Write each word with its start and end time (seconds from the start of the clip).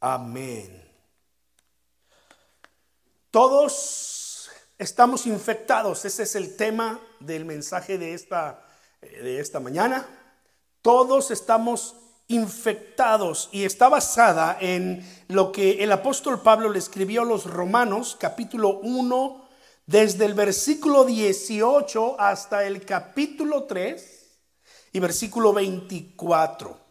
Amén. 0.00 0.84
Todos 3.30 4.48
estamos 4.78 5.26
infectados. 5.26 6.04
Ese 6.04 6.22
es 6.22 6.34
el 6.36 6.56
tema 6.56 7.00
del 7.20 7.44
mensaje 7.44 7.98
de 7.98 8.14
esta, 8.14 8.64
de 9.00 9.40
esta 9.40 9.60
mañana. 9.60 10.06
Todos 10.82 11.30
estamos 11.30 11.96
infectados 12.28 13.48
y 13.52 13.64
está 13.64 13.88
basada 13.88 14.56
en 14.60 15.04
lo 15.28 15.50
que 15.50 15.82
el 15.82 15.90
apóstol 15.90 16.42
Pablo 16.42 16.70
le 16.70 16.78
escribió 16.78 17.22
a 17.22 17.24
los 17.24 17.44
romanos, 17.44 18.16
capítulo 18.20 18.78
1, 18.80 19.48
desde 19.86 20.26
el 20.26 20.34
versículo 20.34 21.04
18 21.04 22.20
hasta 22.20 22.64
el 22.64 22.84
capítulo 22.84 23.64
3 23.64 24.38
y 24.92 25.00
versículo 25.00 25.52
24. 25.52 26.87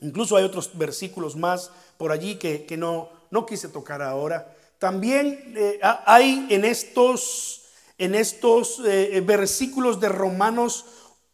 Incluso 0.00 0.36
hay 0.36 0.44
otros 0.44 0.76
versículos 0.78 1.36
más 1.36 1.70
por 1.96 2.12
allí 2.12 2.36
que, 2.36 2.76
no, 2.78 3.10
no 3.30 3.44
quise 3.44 3.68
tocar 3.68 4.00
ahora. 4.00 4.56
También 4.78 5.52
eh, 5.56 5.78
hay 5.82 6.46
en 6.48 6.64
estos, 6.64 7.66
en 7.98 8.14
estos 8.14 8.80
eh, 8.86 9.22
versículos 9.24 10.00
de 10.00 10.08
Romanos 10.08 10.86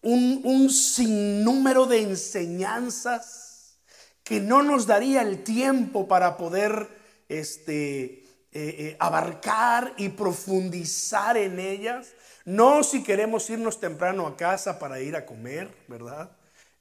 un, 0.02 0.70
sinnúmero 0.70 1.86
de 1.86 2.02
enseñanzas 2.02 3.78
que 4.24 4.40
no 4.40 4.62
nos 4.62 4.86
daría 4.86 5.22
el 5.22 5.44
tiempo 5.44 6.08
para 6.08 6.36
poder 6.36 6.88
este, 7.28 8.24
eh, 8.52 8.96
abarcar 8.98 9.94
y 9.96 10.08
profundizar 10.08 11.36
en 11.36 11.60
ellas. 11.60 12.08
No 12.44 12.82
si 12.82 13.02
queremos 13.04 13.48
irnos 13.50 13.78
temprano 13.78 14.26
a 14.26 14.36
casa 14.36 14.78
para 14.78 15.00
ir 15.00 15.14
a 15.14 15.26
comer, 15.26 15.72
¿verdad? 15.88 16.30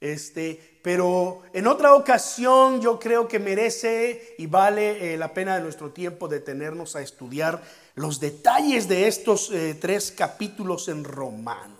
Este, 0.01 0.79
pero 0.83 1.41
en 1.53 1.67
otra 1.67 1.95
ocasión 1.95 2.81
yo 2.81 2.99
creo 2.99 3.27
que 3.27 3.39
merece 3.39 4.35
y 4.37 4.45
vale 4.45 5.13
eh, 5.13 5.17
la 5.17 5.33
pena 5.33 5.55
de 5.55 5.63
nuestro 5.63 5.91
tiempo 5.91 6.27
detenernos 6.27 6.95
a 6.95 7.01
estudiar 7.01 7.63
los 7.95 8.19
detalles 8.19 8.87
de 8.87 9.07
estos 9.07 9.51
eh, 9.51 9.75
tres 9.79 10.11
capítulos 10.11 10.89
en 10.89 11.03
Romanos. 11.03 11.79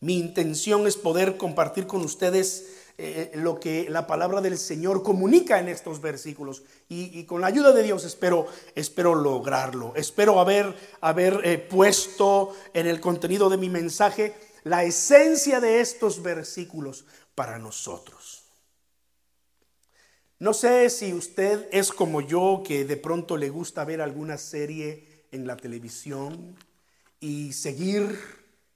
Mi 0.00 0.18
intención 0.18 0.86
es 0.86 0.96
poder 0.96 1.38
compartir 1.38 1.86
con 1.86 2.02
ustedes 2.02 2.66
eh, 2.98 3.32
lo 3.34 3.58
que 3.58 3.88
la 3.90 4.06
palabra 4.06 4.40
del 4.40 4.58
Señor 4.58 5.02
comunica 5.02 5.58
en 5.58 5.68
estos 5.68 6.00
versículos 6.00 6.62
y, 6.88 7.24
con 7.24 7.40
la 7.40 7.46
ayuda 7.48 7.72
de 7.72 7.82
Dios 7.82 8.04
espero, 8.04 8.46
espero 8.74 9.14
lograrlo. 9.14 9.94
Espero 9.96 10.38
haber, 10.38 10.74
haber 11.00 11.66
puesto 11.68 12.52
en 12.72 12.86
el 12.86 13.00
contenido 13.00 13.48
de 13.48 13.56
mi 13.56 13.70
mensaje 13.70 14.34
la 14.66 14.82
esencia 14.82 15.60
de 15.60 15.78
estos 15.78 16.24
versículos 16.24 17.04
para 17.36 17.56
nosotros. 17.56 18.42
No 20.40 20.52
sé 20.54 20.90
si 20.90 21.12
usted 21.12 21.68
es 21.70 21.92
como 21.92 22.20
yo, 22.20 22.64
que 22.66 22.84
de 22.84 22.96
pronto 22.96 23.36
le 23.36 23.48
gusta 23.48 23.84
ver 23.84 24.00
alguna 24.00 24.38
serie 24.38 25.28
en 25.30 25.46
la 25.46 25.56
televisión 25.56 26.56
y 27.20 27.52
seguir 27.52 28.18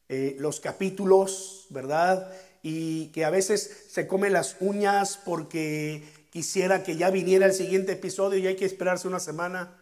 eh, 0.08 0.36
los 0.38 0.60
capítulos, 0.60 1.66
¿verdad? 1.70 2.36
Y 2.62 3.08
que 3.08 3.24
a 3.24 3.30
veces 3.30 3.86
se 3.90 4.06
come 4.06 4.30
las 4.30 4.58
uñas 4.60 5.18
porque 5.24 6.04
quisiera 6.30 6.84
que 6.84 6.96
ya 6.96 7.10
viniera 7.10 7.46
el 7.46 7.52
siguiente 7.52 7.92
episodio 7.92 8.38
y 8.38 8.46
hay 8.46 8.54
que 8.54 8.64
esperarse 8.64 9.08
una 9.08 9.18
semana. 9.18 9.76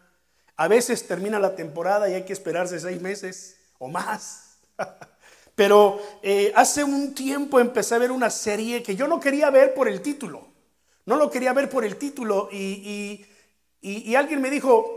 A 0.55 0.67
veces 0.67 1.05
termina 1.05 1.37
la 1.37 1.55
temporada 1.55 2.09
y 2.09 2.15
hay 2.15 2.23
que 2.25 2.33
esperarse 2.33 2.79
seis 2.79 2.99
meses 2.99 3.57
o 3.77 3.89
más. 3.89 4.57
Pero 5.59 5.99
eh, 6.23 6.53
hace 6.55 6.85
un 6.85 7.13
tiempo 7.13 7.59
empecé 7.59 7.93
a 7.93 7.97
ver 7.97 8.13
una 8.13 8.29
serie 8.29 8.81
que 8.81 8.95
yo 8.95 9.09
no 9.09 9.19
quería 9.19 9.49
ver 9.49 9.73
por 9.73 9.89
el 9.89 10.01
título. 10.01 10.47
No 11.05 11.17
lo 11.17 11.29
quería 11.29 11.51
ver 11.51 11.69
por 11.69 11.83
el 11.83 11.97
título. 11.97 12.47
Y, 12.49 13.25
alguien 14.15 14.39
me 14.39 14.51
dijo, 14.51 14.89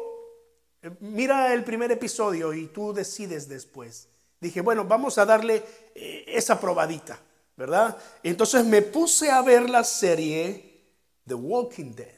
mira 1.00 1.52
el 1.52 1.64
primer 1.64 1.90
episodio 1.90 2.54
y 2.54 2.68
tú 2.68 2.92
decides 2.92 3.48
después. 3.48 4.08
Dije, 4.40 4.60
bueno, 4.60 4.84
vamos 4.84 5.18
a 5.18 5.26
darle 5.26 5.64
eh, 5.96 6.26
esa 6.28 6.60
probadita, 6.60 7.18
¿verdad? 7.56 7.98
Entonces 8.22 8.64
me 8.64 8.82
puse 8.82 9.32
a 9.32 9.42
ver 9.42 9.68
la 9.68 9.82
serie 9.82 10.84
The 11.26 11.34
Walking 11.34 11.90
Dead. 11.96 12.14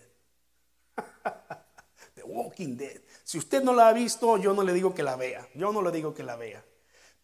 The 2.15 2.25
Walking 2.25 2.77
Dead. 2.77 3.01
Si 3.23 3.39
usted 3.39 3.63
no 3.63 3.73
la 3.73 3.89
ha 3.89 3.95
visto, 3.95 4.37
yo 4.37 4.53
no 4.53 4.63
le 4.63 4.75
digo 4.75 4.93
que 4.93 5.03
la 5.03 5.17
vea. 5.17 5.49
Yo 5.55 5.73
no 5.73 5.81
le 5.81 5.91
digo 5.91 6.13
que 6.13 6.25
la 6.25 6.37
vea. 6.37 6.63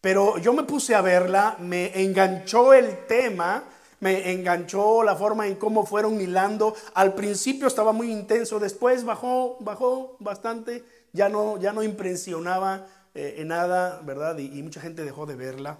Pero 0.01 0.39
yo 0.39 0.51
me 0.53 0.63
puse 0.63 0.95
a 0.95 1.01
verla, 1.01 1.55
me 1.59 2.01
enganchó 2.01 2.73
el 2.73 3.05
tema, 3.05 3.63
me 3.99 4.31
enganchó 4.31 5.03
la 5.03 5.15
forma 5.15 5.47
en 5.47 5.55
cómo 5.55 5.85
fueron 5.85 6.19
hilando. 6.19 6.75
Al 6.95 7.13
principio 7.13 7.67
estaba 7.67 7.91
muy 7.91 8.11
intenso, 8.11 8.59
después 8.59 9.05
bajó, 9.05 9.57
bajó 9.59 10.17
bastante, 10.19 10.83
ya 11.13 11.29
no, 11.29 11.59
ya 11.59 11.71
no 11.71 11.83
impresionaba 11.83 12.87
eh, 13.13 13.35
en 13.37 13.49
nada, 13.49 14.01
¿verdad? 14.03 14.37
y 14.39 14.61
mucha 14.63 14.81
gente 14.81 15.05
dejó 15.05 15.27
de 15.27 15.35
verla. 15.35 15.77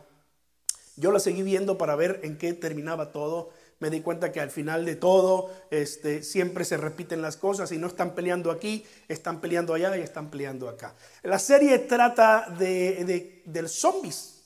Yo 0.98 1.12
la 1.12 1.20
seguí 1.20 1.42
viendo 1.42 1.80
para 1.80 1.96
ver 1.96 2.20
en 2.24 2.38
qué 2.38 2.54
terminaba 2.54 3.12
todo 3.12 3.50
me 3.82 3.90
di 3.90 4.02
cuenta 4.02 4.32
que 4.32 4.40
al 4.40 4.52
final 4.52 4.86
de 4.86 4.96
todo 4.96 5.52
este, 5.72 6.24
siempre 6.24 6.64
se 6.66 6.78
repiten 6.78 7.22
las 7.22 7.36
cosas 7.36 7.72
y 7.72 7.78
no 7.78 7.88
están 7.88 8.16
peleando 8.16 8.52
aquí, 8.52 8.86
están 9.08 9.42
peleando 9.42 9.74
allá 9.74 9.98
y 9.98 10.02
están 10.02 10.30
peleando 10.30 10.70
acá. 10.70 10.96
La 11.24 11.40
serie 11.40 11.80
trata 11.80 12.48
de, 12.58 13.04
de, 13.04 13.42
de 13.44 13.68
zombies. 13.68 14.38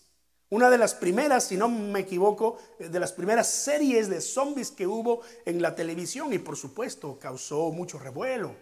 Una 0.50 0.69
de 0.69 0.78
las 0.78 0.94
primeras, 0.94 1.44
si 1.44 1.57
no 1.57 1.68
me 1.68 2.00
equivoco, 2.00 2.57
de 2.79 3.00
las 3.00 3.12
primeras 3.12 3.47
series 3.47 4.07
de 4.07 4.22
zombies 4.22 4.72
que 4.72 4.88
hubo 4.88 5.22
en 5.44 5.62
la 5.62 5.75
televisión 5.75 6.31
y 6.31 6.40
por 6.40 6.56
supuesto 6.56 7.19
causó 7.19 7.72
mucho 7.72 8.00
revuelo. 8.00 8.56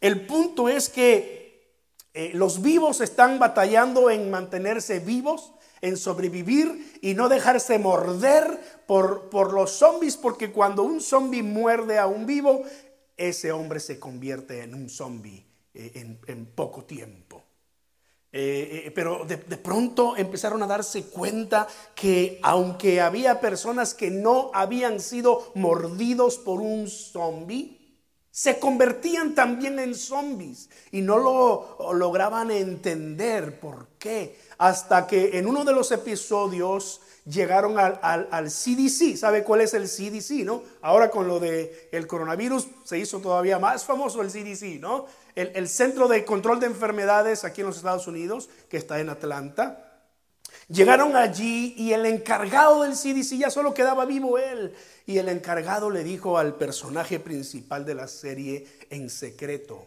El 0.00 0.26
punto 0.26 0.68
es 0.68 0.88
que 0.88 1.76
eh, 2.14 2.32
los 2.34 2.62
vivos 2.62 3.00
están 3.00 3.38
batallando 3.38 4.10
en 4.10 4.28
mantenerse 4.28 4.98
vivos 4.98 5.52
en 5.80 5.96
sobrevivir 5.96 6.98
y 7.00 7.14
no 7.14 7.28
dejarse 7.28 7.78
morder 7.78 8.82
por, 8.86 9.30
por 9.30 9.52
los 9.52 9.70
zombies, 9.70 10.16
porque 10.16 10.52
cuando 10.52 10.82
un 10.82 11.00
zombie 11.00 11.42
muerde 11.42 11.98
a 11.98 12.06
un 12.06 12.26
vivo, 12.26 12.62
ese 13.16 13.52
hombre 13.52 13.80
se 13.80 13.98
convierte 13.98 14.62
en 14.62 14.74
un 14.74 14.88
zombie 14.88 15.46
eh, 15.74 16.18
en, 16.26 16.46
poco 16.46 16.84
tiempo. 16.84 17.44
Eh, 18.32 18.84
eh, 18.86 18.90
pero 18.92 19.24
de, 19.24 19.36
pronto 19.36 20.16
empezaron 20.16 20.62
a 20.62 20.66
darse 20.66 21.04
cuenta 21.04 21.66
que 21.94 22.38
aunque 22.42 23.00
había 23.00 23.40
personas 23.40 23.92
que 23.92 24.10
no 24.10 24.50
habían 24.54 25.00
sido 25.00 25.52
mordidos 25.54 26.38
por 26.38 26.60
un 26.60 26.88
zombie, 26.88 27.78
se 28.30 28.58
convertían 28.58 29.34
también 29.34 29.78
en 29.78 29.94
zombies 29.94 30.70
y 30.90 31.00
no 31.02 31.18
lo 31.18 31.92
lograban 31.92 32.50
entender 32.50 33.60
por 33.60 33.88
qué 33.98 34.38
hasta 34.60 35.06
que 35.06 35.38
en 35.38 35.46
uno 35.46 35.64
de 35.64 35.72
los 35.72 35.90
episodios 35.90 37.00
llegaron 37.24 37.78
al, 37.78 38.50
CDC. 38.50 39.16
¿Sabe 39.16 39.42
cuál 39.42 39.62
es 39.62 39.72
el 39.72 39.84
CDC? 39.84 40.44
¿no? 40.44 40.62
Ahora 40.82 41.10
con 41.10 41.26
lo 41.26 41.40
del 41.40 41.70
el 41.90 42.06
coronavirus 42.06 42.68
se 42.84 42.98
hizo 42.98 43.20
todavía 43.20 43.58
más 43.58 43.86
famoso 43.86 44.20
el 44.20 44.28
CDC, 44.28 44.78
¿no? 44.78 45.06
El, 45.34 45.50
el 45.54 45.66
Centro 45.66 46.08
de 46.08 46.26
Control 46.26 46.60
de 46.60 46.66
Enfermedades 46.66 47.44
aquí 47.44 47.62
en 47.62 47.68
los 47.68 47.78
Estados 47.78 48.06
Unidos, 48.06 48.50
que 48.68 48.76
está 48.76 49.00
en 49.00 49.08
Atlanta. 49.08 50.02
Llegaron 50.68 51.16
allí 51.16 51.72
y 51.78 51.94
el 51.94 52.04
encargado 52.04 52.82
del 52.82 52.92
CDC 52.92 53.38
ya 53.38 53.50
solo 53.50 53.72
quedaba 53.72 54.04
vivo 54.04 54.36
él. 54.36 54.74
Y 55.06 55.16
el 55.16 55.30
encargado 55.30 55.88
le 55.88 56.04
dijo 56.04 56.36
al 56.36 56.56
personaje 56.56 57.18
principal 57.18 57.86
de 57.86 57.94
la 57.94 58.08
serie 58.08 58.66
en 58.90 59.08
secreto, 59.08 59.86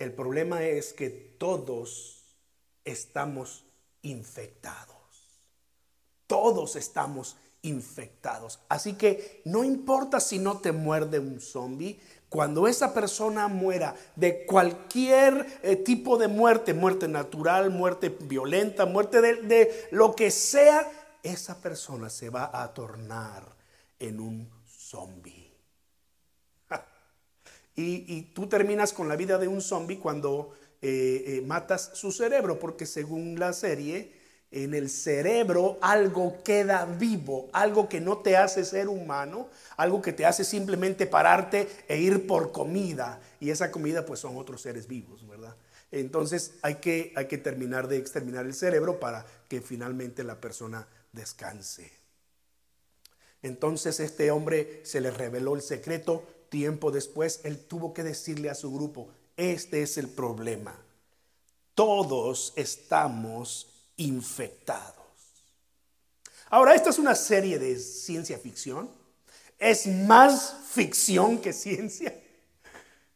el 0.00 0.12
problema 0.12 0.64
es 0.64 0.92
que 0.92 1.10
todos 1.10 2.17
estamos 2.90 3.64
infectados. 4.02 4.96
Todos 6.26 6.76
estamos 6.76 7.36
infectados. 7.62 8.60
Así 8.68 8.94
que 8.94 9.42
no 9.44 9.64
importa 9.64 10.20
si 10.20 10.38
no 10.38 10.58
te 10.58 10.72
muerde 10.72 11.18
un 11.18 11.40
zombie, 11.40 12.00
cuando 12.28 12.68
esa 12.68 12.92
persona 12.92 13.48
muera 13.48 13.94
de 14.14 14.44
cualquier 14.44 15.60
eh, 15.62 15.76
tipo 15.76 16.18
de 16.18 16.28
muerte, 16.28 16.74
muerte 16.74 17.08
natural, 17.08 17.70
muerte 17.70 18.10
violenta, 18.20 18.84
muerte 18.84 19.22
de, 19.22 19.88
lo 19.90 20.14
que 20.14 20.30
sea, 20.30 20.90
esa 21.22 21.60
persona 21.60 22.10
se 22.10 22.28
va 22.28 22.50
a 22.52 22.72
tornar 22.74 23.44
en 23.98 24.20
un 24.20 24.50
zombie. 24.66 25.56
y, 27.76 28.14
y 28.14 28.22
tú 28.34 28.46
terminas 28.46 28.92
con 28.92 29.08
la 29.08 29.16
vida 29.16 29.38
de 29.38 29.48
un 29.48 29.62
zombie 29.62 29.98
cuando 29.98 30.52
eh, 30.80 31.24
eh, 31.26 31.42
matas 31.46 31.90
su 31.94 32.12
cerebro, 32.12 32.58
porque 32.58 32.86
según 32.86 33.38
la 33.38 33.52
serie, 33.52 34.12
en 34.50 34.74
el 34.74 34.88
cerebro 34.88 35.78
algo 35.80 36.42
queda 36.42 36.86
vivo, 36.86 37.48
algo 37.52 37.88
que 37.88 38.00
no 38.00 38.18
te 38.18 38.36
hace 38.36 38.64
ser 38.64 38.88
humano, 38.88 39.48
algo 39.76 40.00
que 40.00 40.12
te 40.12 40.24
hace 40.24 40.44
simplemente 40.44 41.06
pararte 41.06 41.68
e 41.86 41.98
ir 41.98 42.26
por 42.26 42.52
comida. 42.52 43.20
Y 43.40 43.50
esa 43.50 43.70
comida 43.70 44.06
pues 44.06 44.20
son 44.20 44.36
otros 44.36 44.62
seres 44.62 44.86
vivos, 44.86 45.26
¿verdad? 45.28 45.54
Entonces 45.90 46.54
hay 46.62 46.76
que, 46.76 47.12
hay 47.16 47.26
que 47.26 47.38
terminar 47.38 47.88
de 47.88 47.98
exterminar 47.98 48.46
el 48.46 48.54
cerebro 48.54 49.00
para 49.00 49.26
que 49.48 49.60
finalmente 49.60 50.24
la 50.24 50.40
persona 50.40 50.86
descanse. 51.12 51.90
Entonces 53.42 54.00
este 54.00 54.30
hombre 54.30 54.80
se 54.84 55.00
le 55.00 55.10
reveló 55.10 55.54
el 55.54 55.62
secreto, 55.62 56.26
tiempo 56.48 56.90
después, 56.90 57.40
él 57.44 57.58
tuvo 57.58 57.92
que 57.92 58.02
decirle 58.02 58.50
a 58.50 58.54
su 58.54 58.72
grupo, 58.72 59.10
este 59.38 59.82
es 59.82 59.96
el 59.96 60.08
problema. 60.08 60.76
Todos 61.74 62.52
estamos 62.56 63.68
infectados. 63.96 64.94
Ahora, 66.50 66.74
esta 66.74 66.90
es 66.90 66.98
una 66.98 67.14
serie 67.14 67.58
de 67.58 67.78
ciencia 67.78 68.36
ficción. 68.36 68.90
Es 69.58 69.86
más 69.86 70.56
ficción 70.70 71.38
que 71.38 71.52
ciencia. 71.52 72.20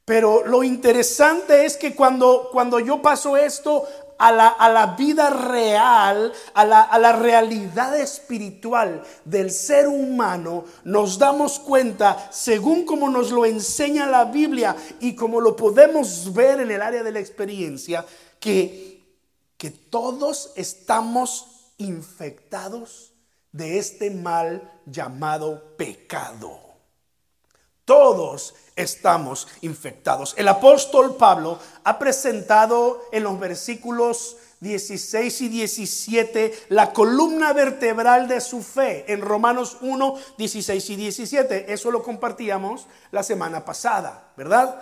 Pero 0.04 0.46
lo 0.46 0.62
interesante 0.62 1.64
es 1.64 1.76
que 1.76 1.94
cuando, 1.94 2.50
cuando 2.52 2.78
yo 2.78 3.02
paso 3.02 3.36
esto 3.36 3.88
a 4.22 4.30
la, 4.30 4.46
a 4.46 4.69
la 4.69 4.86
vida 4.94 5.30
real, 5.30 6.32
a 6.54 6.64
la, 6.64 6.82
a 6.82 6.96
la 7.00 7.10
realidad 7.10 7.98
espiritual 7.98 9.02
del 9.24 9.50
ser 9.50 9.88
humano, 9.88 10.64
nos 10.84 11.19
damos 11.19 11.58
cuenta, 11.58 12.28
según 12.30 12.84
como 12.84 13.10
nos 13.10 13.32
lo 13.32 13.44
enseña 13.44 14.06
la 14.06 14.26
Biblia 14.26 14.76
y 15.00 15.16
como 15.16 15.40
lo 15.40 15.56
podemos 15.56 16.32
ver 16.32 16.60
en 16.60 16.70
el 16.70 16.82
área 16.82 17.02
de 17.02 17.10
la 17.10 17.19
experiencia, 17.19 18.06
que, 18.38 19.04
que 19.56 19.70
todos 19.72 20.52
estamos 20.54 21.72
infectados 21.78 23.12
de 23.50 23.78
este 23.78 24.12
mal 24.12 24.70
llamado 24.86 25.76
pecado. 25.76 26.71
Todos 27.84 28.55
estamos 28.76 29.49
infectados. 29.61 30.34
El 30.37 30.49
apóstol 30.49 31.17
Pablo 31.17 31.58
ha 31.84 31.99
presentado 31.99 33.02
en 33.12 33.25
los 33.25 33.38
versículos 33.38 34.37
16 34.61 35.40
y 35.40 35.49
17 35.49 36.67
la 36.69 36.93
columna 36.93 37.52
vertebral 37.52 38.29
de 38.29 38.40
su 38.40 38.62
fe 38.62 39.05
en 39.12 39.20
Romanos 39.20 39.79
1, 39.81 40.14
16 40.38 40.90
y 40.90 40.96
17. 40.96 41.73
Eso 41.73 41.90
lo 41.90 42.02
compartíamos 42.05 42.87
la 43.11 43.25
semana 43.25 43.64
pasada, 43.64 44.32
¿verdad? 44.37 44.81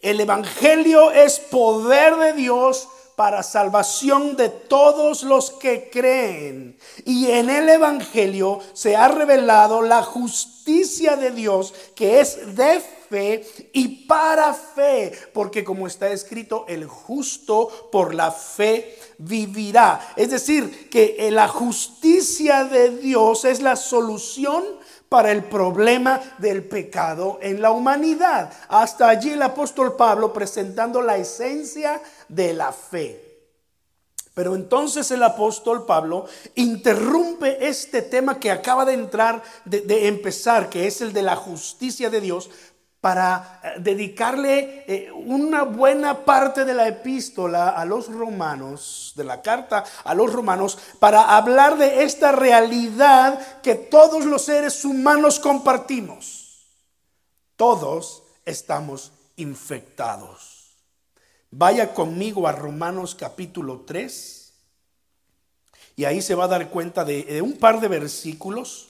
El 0.00 0.20
Evangelio 0.20 1.10
es 1.10 1.40
poder 1.40 2.16
de 2.16 2.34
Dios 2.34 2.88
para 3.16 3.42
salvación 3.42 4.36
de 4.36 4.48
todos 4.48 5.24
los 5.24 5.50
que 5.50 5.90
creen. 5.90 6.78
Y 7.04 7.32
en 7.32 7.50
el 7.50 7.68
Evangelio 7.68 8.60
se 8.72 8.94
ha 8.96 9.08
revelado 9.08 9.82
la 9.82 10.02
justicia 10.02 10.59
de 11.16 11.30
Dios 11.30 11.74
que 11.94 12.20
es 12.20 12.56
de 12.56 12.80
fe 13.08 13.44
y 13.72 14.06
para 14.06 14.54
fe, 14.54 15.12
porque 15.32 15.64
como 15.64 15.86
está 15.86 16.08
escrito, 16.08 16.64
el 16.68 16.86
justo 16.86 17.88
por 17.90 18.14
la 18.14 18.30
fe 18.30 18.96
vivirá. 19.18 20.12
Es 20.16 20.30
decir, 20.30 20.88
que 20.88 21.28
la 21.30 21.48
justicia 21.48 22.64
de 22.64 22.96
Dios 22.96 23.44
es 23.44 23.60
la 23.60 23.76
solución 23.76 24.64
para 25.08 25.32
el 25.32 25.44
problema 25.44 26.20
del 26.38 26.62
pecado 26.64 27.38
en 27.42 27.60
la 27.60 27.72
humanidad. 27.72 28.52
Hasta 28.68 29.08
allí 29.08 29.30
el 29.30 29.42
apóstol 29.42 29.96
Pablo 29.96 30.32
presentando 30.32 31.02
la 31.02 31.16
esencia 31.16 32.00
de 32.28 32.54
la 32.54 32.72
fe. 32.72 33.29
Pero 34.34 34.54
entonces 34.54 35.10
el 35.10 35.22
apóstol 35.22 35.86
Pablo 35.86 36.26
interrumpe 36.54 37.66
este 37.66 38.02
tema 38.02 38.38
que 38.38 38.50
acaba 38.50 38.84
de 38.84 38.94
entrar, 38.94 39.42
de, 39.64 40.06
empezar, 40.06 40.68
que 40.68 40.86
es 40.86 41.00
el 41.00 41.12
de 41.12 41.22
la 41.22 41.36
justicia 41.36 42.10
de 42.10 42.20
Dios, 42.20 42.48
para 43.00 43.60
eh, 43.62 43.80
dedicarle 43.80 44.84
eh, 44.86 45.10
una 45.12 45.62
buena 45.62 46.24
parte 46.24 46.64
de 46.64 46.74
la 46.74 46.86
epístola 46.86 47.70
a 47.70 47.84
los 47.84 48.08
romanos, 48.08 49.14
de 49.16 49.24
la 49.24 49.42
carta 49.42 49.84
a 50.04 50.14
los 50.14 50.32
romanos, 50.32 50.78
para 50.98 51.36
hablar 51.36 51.78
de 51.78 52.04
esta 52.04 52.30
realidad 52.30 53.60
que 53.62 53.74
todos 53.74 54.26
los 54.26 54.42
seres 54.42 54.84
humanos 54.84 55.40
compartimos. 55.40 56.66
Todos 57.56 58.22
estamos 58.44 59.12
infectados. 59.36 60.49
Vaya 61.52 61.94
conmigo 61.94 62.46
a 62.46 62.52
Romanos 62.52 63.16
capítulo 63.16 63.80
3 63.84 64.52
y 65.96 66.04
ahí 66.04 66.22
se 66.22 66.36
va 66.36 66.44
a 66.44 66.48
dar 66.48 66.70
cuenta 66.70 67.04
de, 67.04 67.42
un 67.42 67.54
par 67.54 67.80
de 67.80 67.88
versículos. 67.88 68.88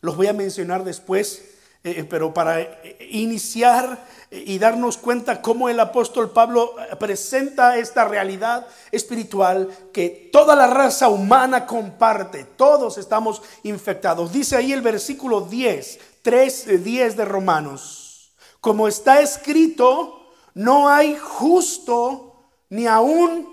Los 0.00 0.16
voy 0.16 0.28
a 0.28 0.32
mencionar 0.32 0.82
después 0.82 1.44
eh, 1.82 1.96
eh, 1.98 2.04
pero 2.04 2.34
para 2.34 2.60
eh, 2.60 3.08
iniciar 3.10 4.06
y 4.30 4.58
darnos 4.58 4.98
cuenta 4.98 5.40
cómo 5.40 5.68
el 5.68 5.80
apóstol 5.80 6.30
Pablo 6.30 6.74
presenta 6.98 7.78
esta 7.78 8.06
realidad 8.06 8.66
espiritual 8.92 9.68
que 9.92 10.28
toda 10.30 10.54
la 10.54 10.66
raza 10.66 11.08
humana 11.08 11.66
comparte, 11.66 12.44
todos 12.44 12.98
estamos 12.98 13.42
infectados. 13.62 14.30
Dice 14.30 14.56
ahí 14.56 14.72
el 14.72 14.82
versículo 14.82 15.40
10, 15.40 15.98
3, 16.22 16.84
10 16.84 17.16
de 17.16 17.24
Romanos, 17.24 18.32
como 18.60 18.86
está 18.86 19.20
escrito, 19.22 20.19
no 20.60 20.90
hay 20.90 21.16
justo 21.16 22.34
ni 22.68 22.86
aún 22.86 23.48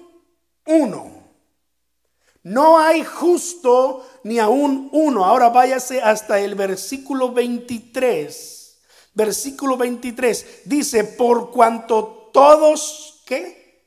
uno. 0.66 1.10
No 2.44 2.78
hay 2.78 3.02
justo 3.06 4.06
ni 4.24 4.40
aún 4.40 4.90
uno. 4.92 5.24
Ahora 5.24 5.48
váyase 5.48 6.02
hasta 6.02 6.38
el 6.42 6.56
versículo 6.56 7.32
23. 7.32 8.80
Versículo 9.14 9.78
23 9.78 10.64
dice, 10.66 11.06
por 11.06 11.50
cuanto 11.52 12.30
todos, 12.34 13.24
¿qué? 13.26 13.86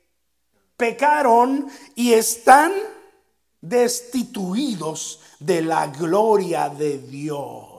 Pecaron 0.79 1.69
y 1.95 2.15
están 2.15 2.73
destituidos 3.61 5.21
de 5.39 5.61
la 5.61 5.89
gloria 5.89 6.71
de 6.71 6.97
Dios. 6.97 7.70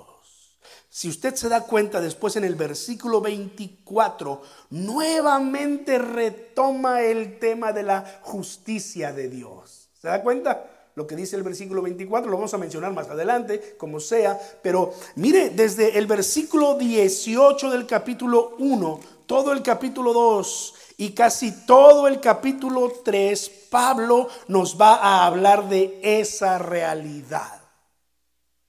Si 0.94 1.08
usted 1.08 1.36
se 1.36 1.48
da 1.48 1.62
cuenta 1.62 2.02
después 2.02 2.36
en 2.36 2.44
el 2.44 2.56
versículo 2.56 3.22
24, 3.22 4.42
nuevamente 4.72 5.98
retoma 5.98 7.02
el 7.02 7.40
tema 7.40 7.72
de 7.72 7.84
la 7.84 8.20
justicia 8.24 9.14
de 9.14 9.30
Dios. 9.30 9.90
¿Se 10.02 10.10
da 10.10 10.22
cuenta? 10.22 10.90
Lo 10.96 11.08
que 11.08 11.16
dice 11.16 11.38
el 11.38 11.44
versículo 11.44 11.82
24, 11.82 12.30
lo 12.30 12.36
vamos 12.36 12.54
a 12.54 12.58
mencionar 12.58 12.92
más 12.92 13.08
adelante, 13.08 13.78
como 13.78 14.02
sea, 14.02 14.38
pero 14.62 14.94
mire, 15.16 15.52
desde 15.52 15.98
el 15.98 16.08
versículo 16.08 16.78
18 16.78 17.72
del 17.72 17.88
capítulo 17.88 18.58
1, 18.60 19.00
todo 19.26 19.54
el 19.54 19.64
capítulo 19.64 20.12
2 20.12 20.74
y 20.98 21.12
casi 21.12 21.66
todo 21.66 22.10
el 22.10 22.20
capítulo 22.20 22.92
3, 23.06 23.50
Pablo 23.70 24.28
nos 24.50 24.80
va 24.80 24.96
a 24.96 25.26
hablar 25.26 25.70
de 25.70 26.02
esa 26.04 26.58
realidad. 26.58 27.62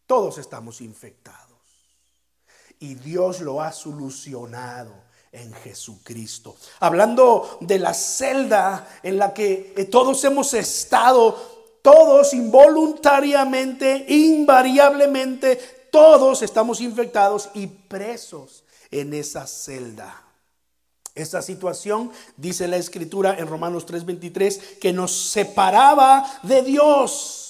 Todos 0.07 0.39
estamos 0.39 0.81
infectados 0.81 1.42
y 2.83 2.97
Dios 2.97 3.41
lo 3.41 3.63
ha 3.63 3.71
solucionado 3.71 4.93
en 5.31 5.53
Jesucristo. 5.55 6.57
Hablando 6.81 7.59
de 7.61 7.79
la 7.79 7.95
celda 7.95 8.87
en 9.03 9.19
la 9.19 9.33
que 9.33 9.73
eh, 9.77 9.85
todos 9.85 10.23
hemos 10.25 10.53
estado, 10.53 11.79
todos 11.81 12.35
involuntariamente, 12.35 14.05
invariablemente, 14.09 15.89
todos 15.93 16.43
estamos 16.43 16.81
infectados 16.81 17.51
y 17.55 17.69
presos 17.69 18.65
en 18.91 19.15
esa 19.15 19.47
celda. 19.47 20.21
Esa 21.15 21.41
situación, 21.41 22.11
dice 22.37 22.67
la 22.67 22.79
escritura 22.79 23.39
en 23.39 23.47
Romanos 23.47 23.87
3:23, 23.87 24.79
que 24.81 24.93
nos 24.93 25.13
separaba 25.13 26.41
de 26.43 26.63
Dios 26.63 27.42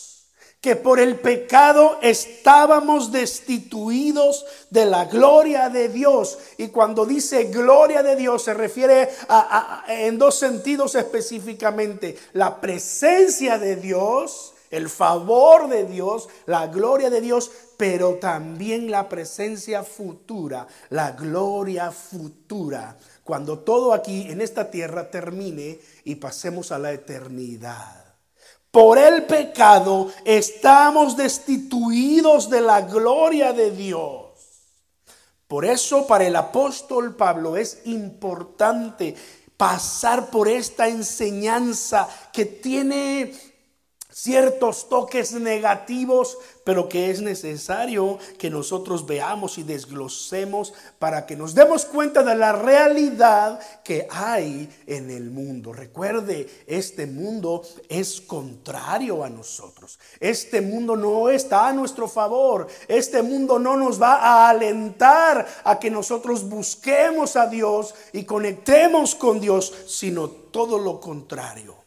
que 0.62 0.76
por 0.76 1.00
el 1.00 1.16
pecado 1.16 1.98
estábamos 2.02 3.10
destituidos 3.10 4.46
de 4.70 4.86
la 4.86 5.06
gloria 5.06 5.68
de 5.68 5.88
Dios. 5.88 6.38
Y 6.56 6.68
cuando 6.68 7.04
dice 7.04 7.46
gloria 7.46 8.04
de 8.04 8.14
Dios 8.14 8.44
se 8.44 8.54
refiere 8.54 9.10
a, 9.28 9.84
en 9.88 10.18
dos 10.18 10.36
sentidos 10.38 10.94
específicamente. 10.94 12.16
La 12.32 12.60
presencia 12.60 13.58
de 13.58 13.74
Dios, 13.74 14.54
el 14.70 14.88
favor 14.88 15.68
de 15.68 15.84
Dios, 15.84 16.28
la 16.46 16.68
gloria 16.68 17.10
de 17.10 17.20
Dios, 17.20 17.50
pero 17.76 18.14
también 18.20 18.88
la 18.88 19.08
presencia 19.08 19.82
futura, 19.82 20.68
la 20.90 21.10
gloria 21.10 21.90
futura. 21.90 22.96
Cuando 23.24 23.58
todo 23.58 23.92
aquí 23.92 24.30
en 24.30 24.40
esta 24.40 24.70
tierra 24.70 25.10
termine 25.10 25.80
y 26.04 26.14
pasemos 26.14 26.70
a 26.70 26.78
la 26.78 26.92
eternidad. 26.92 28.01
Por 28.72 28.96
el 28.96 29.24
pecado 29.24 30.10
estamos 30.24 31.14
destituidos 31.14 32.48
de 32.48 32.62
la 32.62 32.80
gloria 32.80 33.52
de 33.52 33.70
Dios. 33.70 34.30
Por 35.46 35.66
eso 35.66 36.06
para 36.06 36.26
el 36.26 36.34
apóstol 36.34 37.14
Pablo 37.14 37.58
es 37.58 37.82
importante 37.84 39.14
pasar 39.58 40.30
por 40.30 40.48
esta 40.48 40.88
enseñanza 40.88 42.08
que 42.32 42.46
tiene 42.46 43.34
ciertos 44.12 44.88
toques 44.88 45.32
negativos, 45.32 46.38
pero 46.64 46.88
que 46.88 47.10
es 47.10 47.20
necesario 47.20 48.18
que 48.38 48.50
nosotros 48.50 49.06
veamos 49.06 49.58
y 49.58 49.62
desglosemos 49.62 50.74
para 50.98 51.26
que 51.26 51.36
nos 51.36 51.54
demos 51.54 51.84
cuenta 51.84 52.22
de 52.22 52.36
la 52.36 52.52
realidad 52.52 53.58
que 53.82 54.06
hay 54.10 54.68
en 54.86 55.10
el 55.10 55.30
mundo. 55.30 55.72
Recuerde, 55.72 56.48
este 56.66 57.06
mundo 57.06 57.62
es 57.88 58.20
contrario 58.20 59.24
a 59.24 59.30
nosotros. 59.30 59.98
Este 60.20 60.60
mundo 60.60 60.96
no 60.96 61.28
está 61.30 61.68
a 61.68 61.72
nuestro 61.72 62.06
favor. 62.06 62.66
Este 62.86 63.22
mundo 63.22 63.58
no 63.58 63.76
nos 63.76 64.00
va 64.00 64.16
a 64.16 64.50
alentar 64.50 65.46
a 65.64 65.78
que 65.78 65.90
nosotros 65.90 66.48
busquemos 66.48 67.36
a 67.36 67.46
Dios 67.46 67.94
y 68.12 68.24
conectemos 68.24 69.14
con 69.14 69.40
Dios, 69.40 69.72
sino 69.86 70.28
todo 70.28 70.78
lo 70.78 71.00
contrario. 71.00 71.81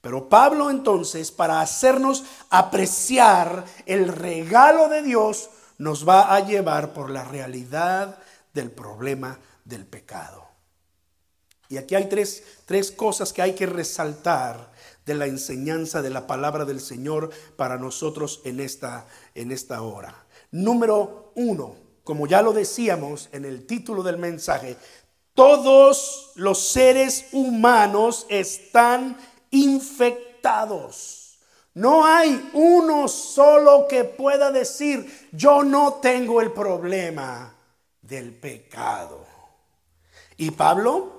Pero 0.00 0.28
Pablo 0.28 0.70
entonces, 0.70 1.30
para 1.32 1.60
hacernos 1.60 2.24
apreciar 2.50 3.64
el 3.86 4.08
regalo 4.08 4.88
de 4.88 5.02
Dios, 5.02 5.50
nos 5.78 6.08
va 6.08 6.34
a 6.34 6.40
llevar 6.40 6.92
por 6.92 7.10
la 7.10 7.24
realidad 7.24 8.18
del 8.52 8.70
problema 8.70 9.38
del 9.64 9.86
pecado. 9.86 10.46
Y 11.68 11.76
aquí 11.76 11.94
hay 11.94 12.08
tres, 12.08 12.42
tres 12.64 12.90
cosas 12.90 13.32
que 13.32 13.42
hay 13.42 13.54
que 13.54 13.66
resaltar 13.66 14.72
de 15.04 15.14
la 15.14 15.26
enseñanza 15.26 16.00
de 16.02 16.10
la 16.10 16.26
palabra 16.26 16.64
del 16.64 16.80
Señor 16.80 17.30
para 17.56 17.76
nosotros 17.76 18.40
en 18.44 18.60
esta, 18.60 19.06
en 19.34 19.52
esta 19.52 19.82
hora. 19.82 20.26
Número 20.50 21.32
uno, 21.34 21.76
como 22.04 22.26
ya 22.26 22.40
lo 22.40 22.52
decíamos 22.52 23.28
en 23.32 23.44
el 23.44 23.66
título 23.66 24.02
del 24.02 24.16
mensaje, 24.16 24.76
todos 25.34 26.32
los 26.36 26.58
seres 26.68 27.26
humanos 27.32 28.26
están 28.28 29.16
infectados. 29.50 31.38
No 31.74 32.04
hay 32.04 32.50
uno 32.54 33.08
solo 33.08 33.86
que 33.88 34.04
pueda 34.04 34.50
decir, 34.50 35.28
yo 35.32 35.62
no 35.62 35.94
tengo 35.94 36.40
el 36.40 36.52
problema 36.52 37.54
del 38.02 38.34
pecado. 38.34 39.24
Y 40.36 40.50
Pablo 40.50 41.18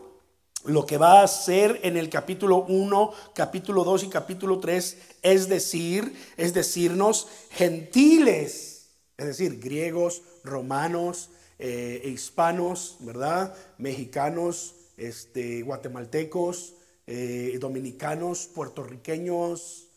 lo 0.66 0.86
que 0.86 0.98
va 0.98 1.22
a 1.22 1.24
hacer 1.24 1.80
en 1.84 1.96
el 1.96 2.10
capítulo 2.10 2.66
1, 2.68 3.12
capítulo 3.34 3.84
2 3.84 4.04
y 4.04 4.10
capítulo 4.10 4.60
3 4.60 4.98
es 5.22 5.48
decir, 5.48 6.14
es 6.38 6.54
decirnos 6.54 7.28
gentiles, 7.52 8.90
es 9.18 9.26
decir, 9.26 9.60
griegos, 9.60 10.22
romanos, 10.44 11.30
eh, 11.60 12.02
hispanos, 12.06 12.98
¿verdad? 13.00 13.56
Mexicanos, 13.78 14.76
este, 14.98 15.62
guatemaltecos, 15.62 16.74
eh, 17.12 17.58
dominicanos, 17.60 18.46
puertorriqueños, 18.46 19.88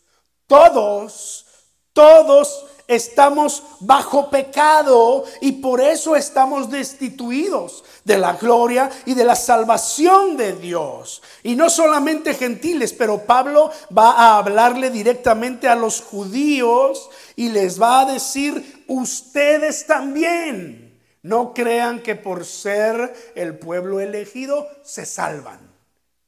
todos, 0.47 1.45
todos 1.93 2.65
estamos 2.87 3.61
bajo 3.81 4.31
pecado 4.31 5.23
y 5.39 5.51
por 5.51 5.79
eso 5.79 6.15
estamos 6.15 6.71
destituidos 6.71 7.83
de 8.03 8.17
la 8.17 8.33
gloria 8.33 8.89
y 9.05 9.13
de 9.13 9.25
la 9.25 9.35
salvación 9.35 10.37
de 10.37 10.53
Dios. 10.53 11.21
Y 11.43 11.55
no 11.55 11.69
solamente 11.69 12.33
gentiles, 12.33 12.93
pero 12.93 13.27
Pablo 13.27 13.69
va 13.95 14.13
a 14.13 14.37
hablarle 14.39 14.89
directamente 14.89 15.67
a 15.67 15.75
los 15.75 16.01
judíos 16.01 17.11
y 17.35 17.49
les 17.49 17.79
va 17.79 18.01
a 18.01 18.11
decir, 18.11 18.85
ustedes 18.87 19.85
también. 19.85 20.99
No 21.21 21.53
crean 21.53 22.01
que 22.01 22.15
por 22.15 22.43
ser 22.43 23.13
el 23.35 23.59
pueblo 23.59 23.99
elegido 23.99 24.67
se 24.81 25.05
salvan. 25.05 25.71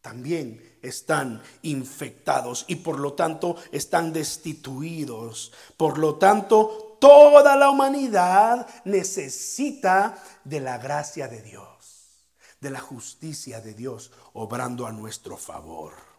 También 0.01 0.64
están 0.87 1.41
infectados 1.61 2.65
y 2.67 2.77
por 2.77 2.99
lo 2.99 3.13
tanto 3.13 3.55
están 3.71 4.13
destituidos. 4.13 5.51
Por 5.77 5.97
lo 5.97 6.15
tanto, 6.15 6.97
toda 6.99 7.55
la 7.55 7.69
humanidad 7.69 8.67
necesita 8.85 10.21
de 10.43 10.59
la 10.59 10.77
gracia 10.77 11.27
de 11.27 11.41
Dios, 11.41 12.25
de 12.61 12.69
la 12.69 12.79
justicia 12.79 13.61
de 13.61 13.73
Dios 13.73 14.11
obrando 14.33 14.87
a 14.87 14.91
nuestro 14.91 15.37
favor. 15.37 16.14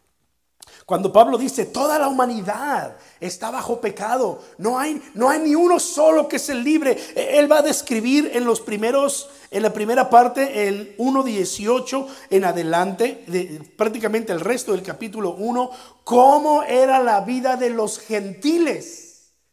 Cuando 0.86 1.12
Pablo 1.12 1.36
dice, 1.36 1.66
toda 1.66 1.98
la 1.98 2.06
humanidad 2.06 2.96
está 3.18 3.50
bajo 3.50 3.80
pecado, 3.80 4.40
no 4.56 4.78
hay, 4.78 5.02
no 5.14 5.28
hay 5.28 5.40
ni 5.40 5.56
uno 5.56 5.80
solo 5.80 6.28
que 6.28 6.38
se 6.38 6.54
libre. 6.54 6.96
E, 7.16 7.38
él 7.40 7.50
va 7.50 7.58
a 7.58 7.62
describir 7.62 8.30
en 8.32 8.44
los 8.44 8.60
primeros, 8.60 9.28
en 9.50 9.64
la 9.64 9.72
primera 9.72 10.08
parte, 10.08 10.68
el 10.68 10.96
1.18 10.98 12.06
en 12.30 12.44
adelante, 12.44 13.24
de, 13.26 13.68
prácticamente 13.76 14.32
el 14.32 14.38
resto 14.38 14.70
del 14.70 14.82
capítulo 14.84 15.34
1, 15.34 15.70
cómo 16.04 16.62
era 16.62 17.00
la 17.00 17.20
vida 17.22 17.56
de 17.56 17.70
los 17.70 17.98
gentiles. 17.98 19.06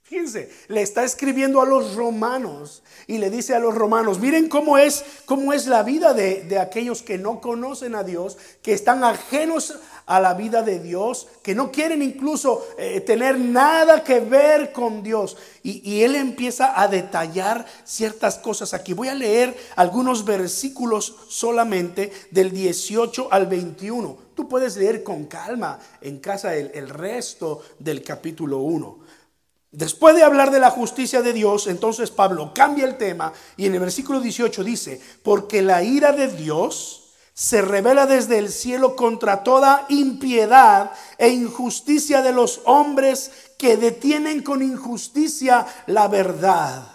Fíjense, 0.04 0.52
le 0.68 0.84
está 0.84 1.04
escribiendo 1.04 1.62
a 1.62 1.66
los 1.66 1.96
romanos 1.96 2.84
y 3.08 3.18
le 3.18 3.32
dice 3.32 3.56
a 3.56 3.60
los 3.60 3.74
romanos, 3.74 4.20
miren 4.20 4.48
cómo 4.48 4.78
es, 4.78 5.04
cómo 5.26 5.54
es 5.54 5.66
la 5.66 5.82
vida 5.82 6.14
de, 6.14 6.44
de 6.44 6.60
aquellos 6.60 7.02
que 7.02 7.18
no 7.18 7.42
conocen 7.42 7.96
a 7.96 8.04
Dios, 8.04 8.38
que 8.62 8.74
están 8.74 9.04
ajenos 9.04 9.74
a 10.06 10.20
la 10.20 10.34
vida 10.34 10.62
de 10.62 10.80
Dios, 10.80 11.28
que 11.42 11.56
no 11.56 11.72
quieren 11.72 12.02
incluso 12.02 12.66
eh, 12.78 13.02
tener 13.02 13.40
nada 13.40 14.04
que 14.04 14.20
ver 14.20 14.72
con 14.72 15.04
Dios. 15.04 15.38
Y, 15.64 16.02
él 16.02 16.16
empieza 16.16 16.80
a 16.80 16.88
detallar 16.88 17.66
ciertas 17.86 18.38
cosas. 18.38 18.74
Aquí 18.74 18.94
voy 18.94 19.08
a 19.08 19.16
leer 19.16 19.56
algunos 19.76 20.26
versículos 20.26 21.16
solamente 21.30 22.12
del 22.32 22.52
18 22.52 23.30
al 23.32 23.48
21. 23.48 24.18
Tú 24.36 24.50
puedes 24.50 24.76
leer 24.76 25.04
con 25.04 25.26
calma 25.26 25.80
en 26.02 26.20
casa 26.20 26.56
el, 26.56 26.72
el 26.74 26.90
resto 26.90 27.62
del 27.80 28.04
capítulo 28.04 28.58
1. 28.58 29.00
Después 29.72 30.16
de 30.16 30.24
hablar 30.24 30.52
de 30.52 30.60
la 30.60 30.70
justicia 30.70 31.22
de 31.22 31.34
Dios, 31.34 31.68
entonces 31.68 32.12
Pablo 32.12 32.54
cambia 32.54 32.86
el 32.86 32.98
tema 32.98 33.34
y 33.58 33.66
en 33.66 33.74
el 33.74 33.80
versículo 33.80 34.20
18 34.20 34.64
dice, 34.64 35.02
porque 35.24 35.62
la 35.64 35.82
ira 35.82 36.12
de 36.12 36.28
Dios 36.28 37.03
se 37.34 37.62
revela 37.62 38.06
desde 38.06 38.38
el 38.38 38.50
cielo 38.52 38.96
contra 38.96 39.44
toda 39.44 39.86
impiedad 39.90 40.92
e 41.18 41.30
injusticia 41.30 42.22
de 42.22 42.32
los 42.32 42.62
hombres 42.66 43.32
que 43.58 43.78
detienen 43.78 44.44
con 44.44 44.62
injusticia 44.62 45.66
la 45.88 46.08
verdad. 46.08 46.88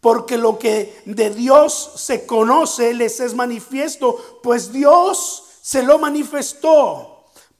Porque 0.00 0.36
lo 0.36 0.58
que 0.58 1.00
de 1.06 1.30
Dios 1.30 1.92
se 1.96 2.26
conoce 2.26 2.92
les 2.92 3.20
es 3.20 3.34
manifiesto, 3.34 4.40
pues 4.42 4.72
Dios 4.72 5.44
se 5.62 5.82
lo 5.82 5.98
manifestó 5.98 7.11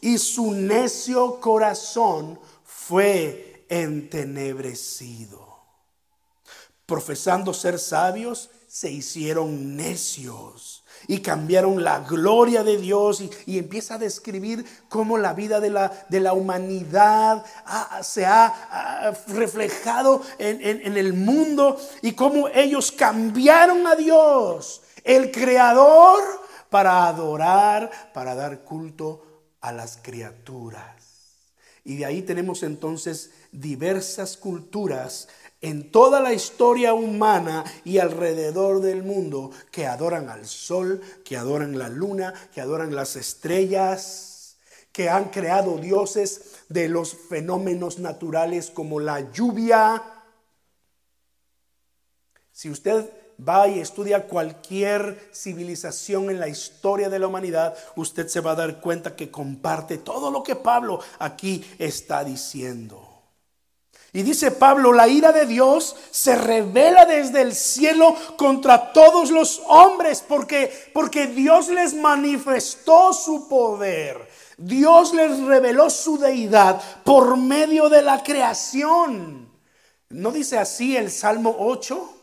y 0.00 0.18
su 0.18 0.52
necio 0.52 1.40
corazón 1.40 2.38
fue 2.64 3.64
entenebrecido. 3.68 5.44
Profesando 6.86 7.52
ser 7.52 7.78
sabios, 7.78 8.50
se 8.68 8.90
hicieron 8.90 9.76
necios 9.76 10.84
y 11.08 11.18
cambiaron 11.20 11.82
la 11.82 12.00
gloria 12.00 12.62
de 12.62 12.76
Dios 12.76 13.22
y, 13.46 13.58
empieza 13.58 13.94
a 13.94 13.98
describir 13.98 14.64
cómo 14.88 15.18
la 15.18 15.32
vida 15.32 15.60
de 15.60 15.70
la, 15.70 16.06
de 16.08 16.20
la 16.20 16.32
humanidad 16.32 17.44
se 18.02 18.26
ha 18.26 19.14
reflejado 19.28 20.22
en, 20.38 20.60
en 20.62 20.96
el 20.96 21.12
mundo 21.12 21.76
y 22.02 22.12
cómo 22.12 22.48
ellos 22.48 22.92
cambiaron 22.92 23.86
a 23.86 23.94
Dios, 23.94 24.82
el 25.04 25.30
creador, 25.30 26.22
para 26.70 27.06
adorar, 27.06 27.90
para 28.12 28.34
dar 28.34 28.60
culto 28.60 29.25
a 29.60 29.72
las 29.72 29.98
criaturas. 30.02 31.16
Y 31.84 31.96
de 31.96 32.04
ahí 32.04 32.22
tenemos 32.22 32.62
entonces 32.62 33.30
diversas 33.52 34.36
culturas 34.36 35.28
en 35.60 35.90
toda 35.90 36.20
la 36.20 36.32
historia 36.32 36.94
humana 36.94 37.64
y 37.84 37.98
alrededor 37.98 38.80
del 38.80 39.02
mundo 39.02 39.52
que 39.70 39.86
adoran 39.86 40.28
al 40.28 40.46
sol, 40.46 41.00
que 41.24 41.36
adoran 41.36 41.78
la 41.78 41.88
luna, 41.88 42.34
que 42.52 42.60
adoran 42.60 42.94
las 42.94 43.16
estrellas, 43.16 44.56
que 44.92 45.08
han 45.08 45.26
creado 45.26 45.78
dioses 45.78 46.56
de 46.68 46.88
los 46.88 47.14
fenómenos 47.14 47.98
naturales 47.98 48.70
como 48.70 48.98
la 48.98 49.30
lluvia. 49.32 50.02
Si 52.52 52.70
usted 52.70 53.10
va 53.38 53.68
y 53.68 53.80
estudia 53.80 54.26
cualquier 54.26 55.30
civilización 55.32 56.30
en 56.30 56.40
la 56.40 56.48
historia 56.48 57.08
de 57.08 57.18
la 57.18 57.26
humanidad, 57.26 57.76
usted 57.96 58.28
se 58.28 58.40
va 58.40 58.52
a 58.52 58.56
dar 58.56 58.80
cuenta 58.80 59.16
que 59.16 59.30
comparte 59.30 59.98
todo 59.98 60.30
lo 60.30 60.42
que 60.42 60.56
Pablo 60.56 61.00
aquí 61.18 61.64
está 61.78 62.24
diciendo. 62.24 63.16
Y 64.12 64.22
dice 64.22 64.50
Pablo, 64.50 64.94
la 64.94 65.08
ira 65.08 65.30
de 65.30 65.44
Dios 65.44 65.94
se 66.10 66.36
revela 66.36 67.04
desde 67.04 67.42
el 67.42 67.54
cielo 67.54 68.16
contra 68.38 68.94
todos 68.94 69.30
los 69.30 69.60
hombres 69.68 70.24
porque 70.26 70.72
porque 70.94 71.26
Dios 71.26 71.68
les 71.68 71.92
manifestó 71.92 73.12
su 73.12 73.46
poder. 73.46 74.26
Dios 74.56 75.12
les 75.12 75.38
reveló 75.40 75.90
su 75.90 76.16
deidad 76.16 76.80
por 77.04 77.36
medio 77.36 77.90
de 77.90 78.00
la 78.00 78.22
creación. 78.22 79.50
¿No 80.08 80.30
dice 80.30 80.56
así 80.56 80.96
el 80.96 81.10
Salmo 81.10 81.54
8? 81.58 82.15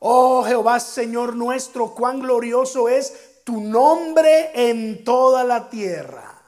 Oh 0.00 0.42
Jehová, 0.44 0.80
Señor 0.80 1.36
nuestro, 1.36 1.94
cuán 1.94 2.20
glorioso 2.20 2.88
es 2.88 3.42
tu 3.44 3.60
nombre 3.60 4.50
en 4.54 5.04
toda 5.04 5.44
la 5.44 5.68
tierra. 5.68 6.42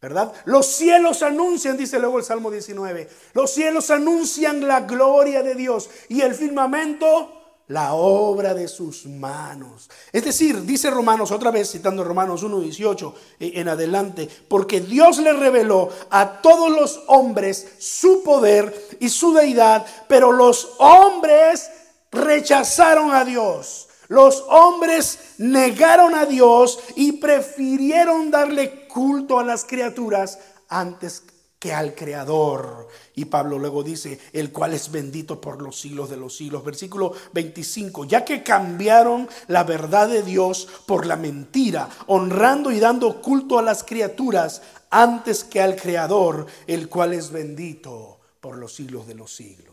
¿Verdad? 0.00 0.32
Los 0.46 0.66
cielos 0.66 1.22
anuncian, 1.22 1.76
dice 1.76 1.98
luego 1.98 2.18
el 2.18 2.24
Salmo 2.24 2.50
19, 2.50 3.08
los 3.34 3.52
cielos 3.52 3.90
anuncian 3.90 4.66
la 4.66 4.80
gloria 4.80 5.42
de 5.42 5.54
Dios 5.54 5.88
y 6.08 6.22
el 6.22 6.34
firmamento 6.34 7.42
la 7.68 7.94
obra 7.94 8.52
de 8.52 8.68
sus 8.68 9.06
manos. 9.06 9.88
Es 10.12 10.24
decir, 10.24 10.62
dice 10.62 10.90
Romanos 10.90 11.30
otra 11.30 11.50
vez, 11.50 11.70
citando 11.70 12.04
Romanos 12.04 12.44
1.18 12.44 13.14
eh, 13.40 13.52
en 13.54 13.68
adelante, 13.68 14.28
porque 14.48 14.80
Dios 14.80 15.18
le 15.18 15.32
reveló 15.32 15.88
a 16.10 16.42
todos 16.42 16.70
los 16.70 17.02
hombres 17.06 17.74
su 17.78 18.22
poder 18.22 18.96
y 19.00 19.08
su 19.08 19.32
deidad, 19.32 19.86
pero 20.08 20.32
los 20.32 20.74
hombres 20.78 21.70
rechazaron 22.12 23.12
a 23.12 23.24
Dios. 23.24 23.88
Los 24.08 24.44
hombres 24.48 25.34
negaron 25.38 26.14
a 26.14 26.26
Dios 26.26 26.78
y 26.96 27.12
prefirieron 27.12 28.30
darle 28.30 28.86
culto 28.86 29.38
a 29.38 29.44
las 29.44 29.64
criaturas 29.64 30.38
antes 30.68 31.22
que 31.58 31.72
al 31.72 31.94
Creador. 31.94 32.88
Y 33.14 33.26
Pablo 33.26 33.58
luego 33.58 33.82
dice, 33.82 34.18
el 34.32 34.52
cual 34.52 34.74
es 34.74 34.90
bendito 34.90 35.40
por 35.40 35.62
los 35.62 35.80
siglos 35.80 36.10
de 36.10 36.16
los 36.16 36.36
siglos. 36.36 36.64
Versículo 36.64 37.12
25, 37.32 38.04
ya 38.04 38.24
que 38.24 38.42
cambiaron 38.42 39.28
la 39.46 39.64
verdad 39.64 40.08
de 40.08 40.22
Dios 40.22 40.68
por 40.86 41.06
la 41.06 41.16
mentira, 41.16 41.88
honrando 42.08 42.70
y 42.70 42.80
dando 42.80 43.22
culto 43.22 43.58
a 43.58 43.62
las 43.62 43.84
criaturas 43.84 44.60
antes 44.90 45.44
que 45.44 45.62
al 45.62 45.76
Creador, 45.76 46.46
el 46.66 46.88
cual 46.88 47.14
es 47.14 47.30
bendito 47.30 48.18
por 48.40 48.58
los 48.58 48.74
siglos 48.74 49.06
de 49.06 49.14
los 49.14 49.34
siglos. 49.34 49.71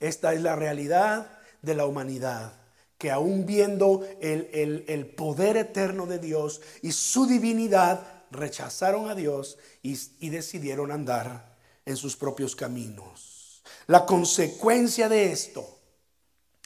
Esta 0.00 0.34
es 0.34 0.42
la 0.42 0.56
realidad 0.56 1.38
de 1.62 1.74
la 1.74 1.86
humanidad, 1.86 2.52
que 2.98 3.10
aún 3.10 3.46
viendo 3.46 4.06
el, 4.20 5.14
poder 5.16 5.56
eterno 5.56 6.06
de 6.06 6.18
Dios 6.18 6.60
y 6.82 6.92
su 6.92 7.26
divinidad, 7.26 8.00
rechazaron 8.30 9.08
a 9.08 9.14
Dios 9.14 9.58
y, 9.82 9.98
y 10.20 10.30
decidieron 10.30 10.90
andar 10.90 11.56
en 11.84 11.96
sus 11.96 12.16
propios 12.16 12.56
caminos. 12.56 13.62
La 13.86 14.04
consecuencia 14.04 15.08
de 15.08 15.32
esto 15.32 15.78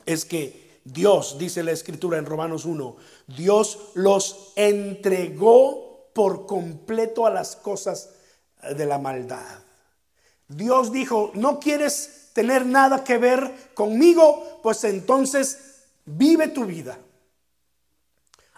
es 0.07 0.25
que 0.25 0.81
Dios, 0.85 1.37
dice 1.39 1.63
la 1.63 1.73
escritura 1.73 2.19
en 2.19 2.27
Romanos 2.27 2.65
1, 2.65 2.97
Dios 3.27 3.91
los 3.95 4.53
entregó 4.57 6.11
por 6.15 6.47
completo 6.47 7.27
a 7.27 7.31
las 7.31 7.57
cosas 7.57 8.11
de 8.77 8.87
la 8.87 8.99
maldad. 8.99 9.63
Dios 10.49 10.91
dijo, 10.91 11.31
no 11.35 11.61
quieres 11.61 12.20
tener 12.33 12.67
nada 12.67 13.05
que 13.05 13.19
ver 13.19 13.71
conmigo, 13.75 14.61
pues 14.63 14.85
entonces 14.85 15.59
vive 16.05 16.49
tu 16.49 16.65
vida. 16.65 16.99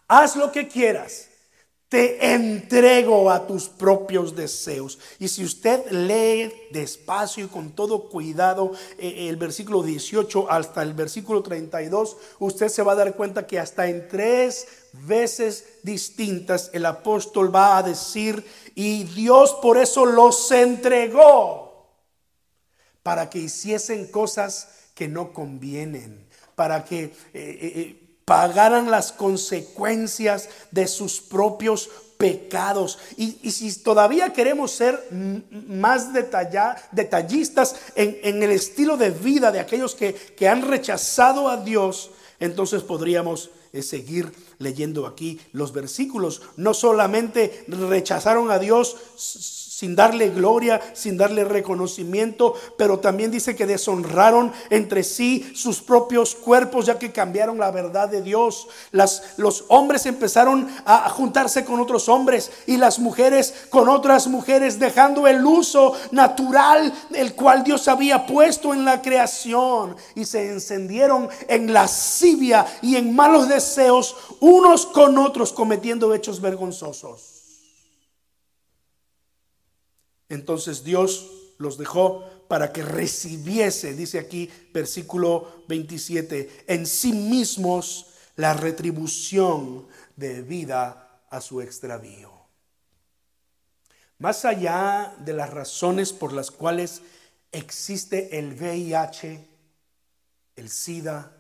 Haz 0.09 0.37
lo 0.37 0.53
que 0.53 0.69
quieras. 0.69 1.29
Te 1.89 2.35
entrego 2.35 3.31
a 3.31 3.47
tus 3.47 3.69
propios 3.69 4.35
deseos. 4.35 4.99
Y 5.19 5.29
si 5.29 5.45
usted 5.45 5.91
lee 5.91 6.51
despacio 6.71 7.45
y 7.45 7.49
con 7.49 7.73
todo 7.73 8.09
cuidado 8.09 8.73
eh, 8.99 9.29
el 9.29 9.37
versículo 9.37 9.83
18 9.83 10.51
hasta 10.51 10.83
el 10.83 10.95
versículo 10.95 11.43
32, 11.43 12.17
usted 12.39 12.69
se 12.69 12.83
va 12.83 12.93
a 12.93 12.97
dar 12.97 13.15
cuenta 13.15 13.47
que 13.47 13.59
hasta 13.59 13.89
en 13.89 14.09
tres 14.09 14.67
veces 14.93 15.67
distintas 15.83 16.71
el 16.73 16.87
apóstol 16.87 17.55
va 17.55 17.77
a 17.77 17.83
decir, 17.83 18.43
y 18.75 19.05
Dios 19.05 19.55
por 19.61 19.77
eso 19.77 20.07
los 20.07 20.51
entregó 20.51 21.72
para 23.03 23.31
que 23.31 23.39
hiciesen 23.39 24.07
cosas 24.07 24.69
que 24.95 25.09
no 25.09 25.33
convienen, 25.33 26.25
para 26.55 26.85
que 26.85 27.05
eh, 27.05 27.11
eh, 27.35 27.73
eh, 27.75 27.97
pagaran 28.25 28.91
las 28.91 29.13
consecuencias 29.13 30.49
de 30.71 30.87
sus 30.87 31.21
propios 31.21 31.91
pecados. 32.19 32.99
Y, 33.17 33.51
si 33.51 33.75
todavía 33.83 34.33
queremos 34.33 34.71
ser 34.71 35.09
más 35.11 36.13
detallistas 36.13 37.75
en, 37.97 38.43
el 38.43 38.53
estilo 38.53 38.97
de 38.97 39.11
vida 39.11 39.51
de 39.51 39.59
aquellos 39.59 39.97
que, 39.97 40.15
que 40.15 40.47
han 40.47 40.63
rechazado 40.63 41.49
a 41.49 41.57
Dios, 41.57 42.13
entonces 42.39 42.83
podríamos 42.83 43.51
seguir 43.81 44.33
leyendo 44.59 45.07
aquí 45.07 45.41
los 45.53 45.73
versículos. 45.73 46.43
No 46.57 46.75
solamente 46.75 47.65
rechazaron 47.67 48.53
a 48.53 48.61
Dios, 48.61 48.97
sin 49.83 49.97
darle 49.97 50.31
gloria, 50.31 50.81
sin 50.93 51.17
darle 51.17 51.43
reconocimiento, 51.43 52.55
pero 52.77 53.01
también 53.01 53.33
dice 53.33 53.57
que 53.57 53.67
deshonraron 53.67 54.53
entre 54.71 55.03
sí 55.03 55.51
sus 55.57 55.81
propios 55.83 56.37
cuerpos 56.37 56.87
ya 56.87 57.01
que 57.01 57.11
cambiaron 57.11 57.59
la 57.59 57.73
verdad 57.73 58.09
de 58.09 58.23
Dios. 58.23 58.69
Las, 58.93 59.35
los 59.39 59.65
hombres 59.67 60.07
empezaron 60.07 60.69
a 60.85 61.09
juntarse 61.09 61.65
con 61.65 61.81
otros 61.81 62.09
hombres 62.09 62.53
y 62.69 62.77
las 62.77 63.01
mujeres 63.01 63.55
con 63.71 63.89
otras 63.89 64.29
mujeres, 64.29 64.79
dejando 64.79 65.27
el 65.27 65.45
uso 65.45 65.95
natural 66.13 66.95
el 67.13 67.35
cual 67.35 67.65
Dios 67.65 67.89
había 67.89 68.25
puesto 68.25 68.75
en 68.75 68.85
la 68.85 69.03
creación 69.03 69.97
y 70.15 70.27
se 70.27 70.49
encendieron 70.49 71.29
en 71.49 71.73
lascivia 71.73 72.67
y 72.83 72.95
en 72.95 73.17
malos 73.17 73.49
deseos 73.49 74.15
unos 74.39 74.87
con 74.87 75.19
otros 75.19 75.53
cometiendo 75.53 76.15
hechos 76.15 76.41
vergonzosos. 76.41 77.32
Entonces 80.33 80.83
Dios 80.83 81.31
los 81.59 81.77
dejó 81.77 82.25
para 82.49 82.73
que 82.73 82.83
recibiese, 82.83 83.93
dice 83.93 84.19
aquí 84.19 84.51
versículo 84.73 85.65
27, 85.69 86.65
en 86.69 86.87
sí 86.87 87.13
mismos 87.13 88.07
la 88.37 88.55
retribución 88.55 89.87
debida 90.17 91.21
a 91.29 91.41
su 91.43 91.61
extravío. 91.61 92.31
Más 94.19 94.47
allá 94.47 95.15
de 95.19 95.35
las 95.35 95.51
razones 95.51 96.15
por 96.15 96.33
las 96.33 96.51
cuales 96.51 97.03
existe 97.51 98.39
el 98.39 98.55
VIH, 98.55 99.49
el 100.57 100.71
SIDA, 100.71 101.31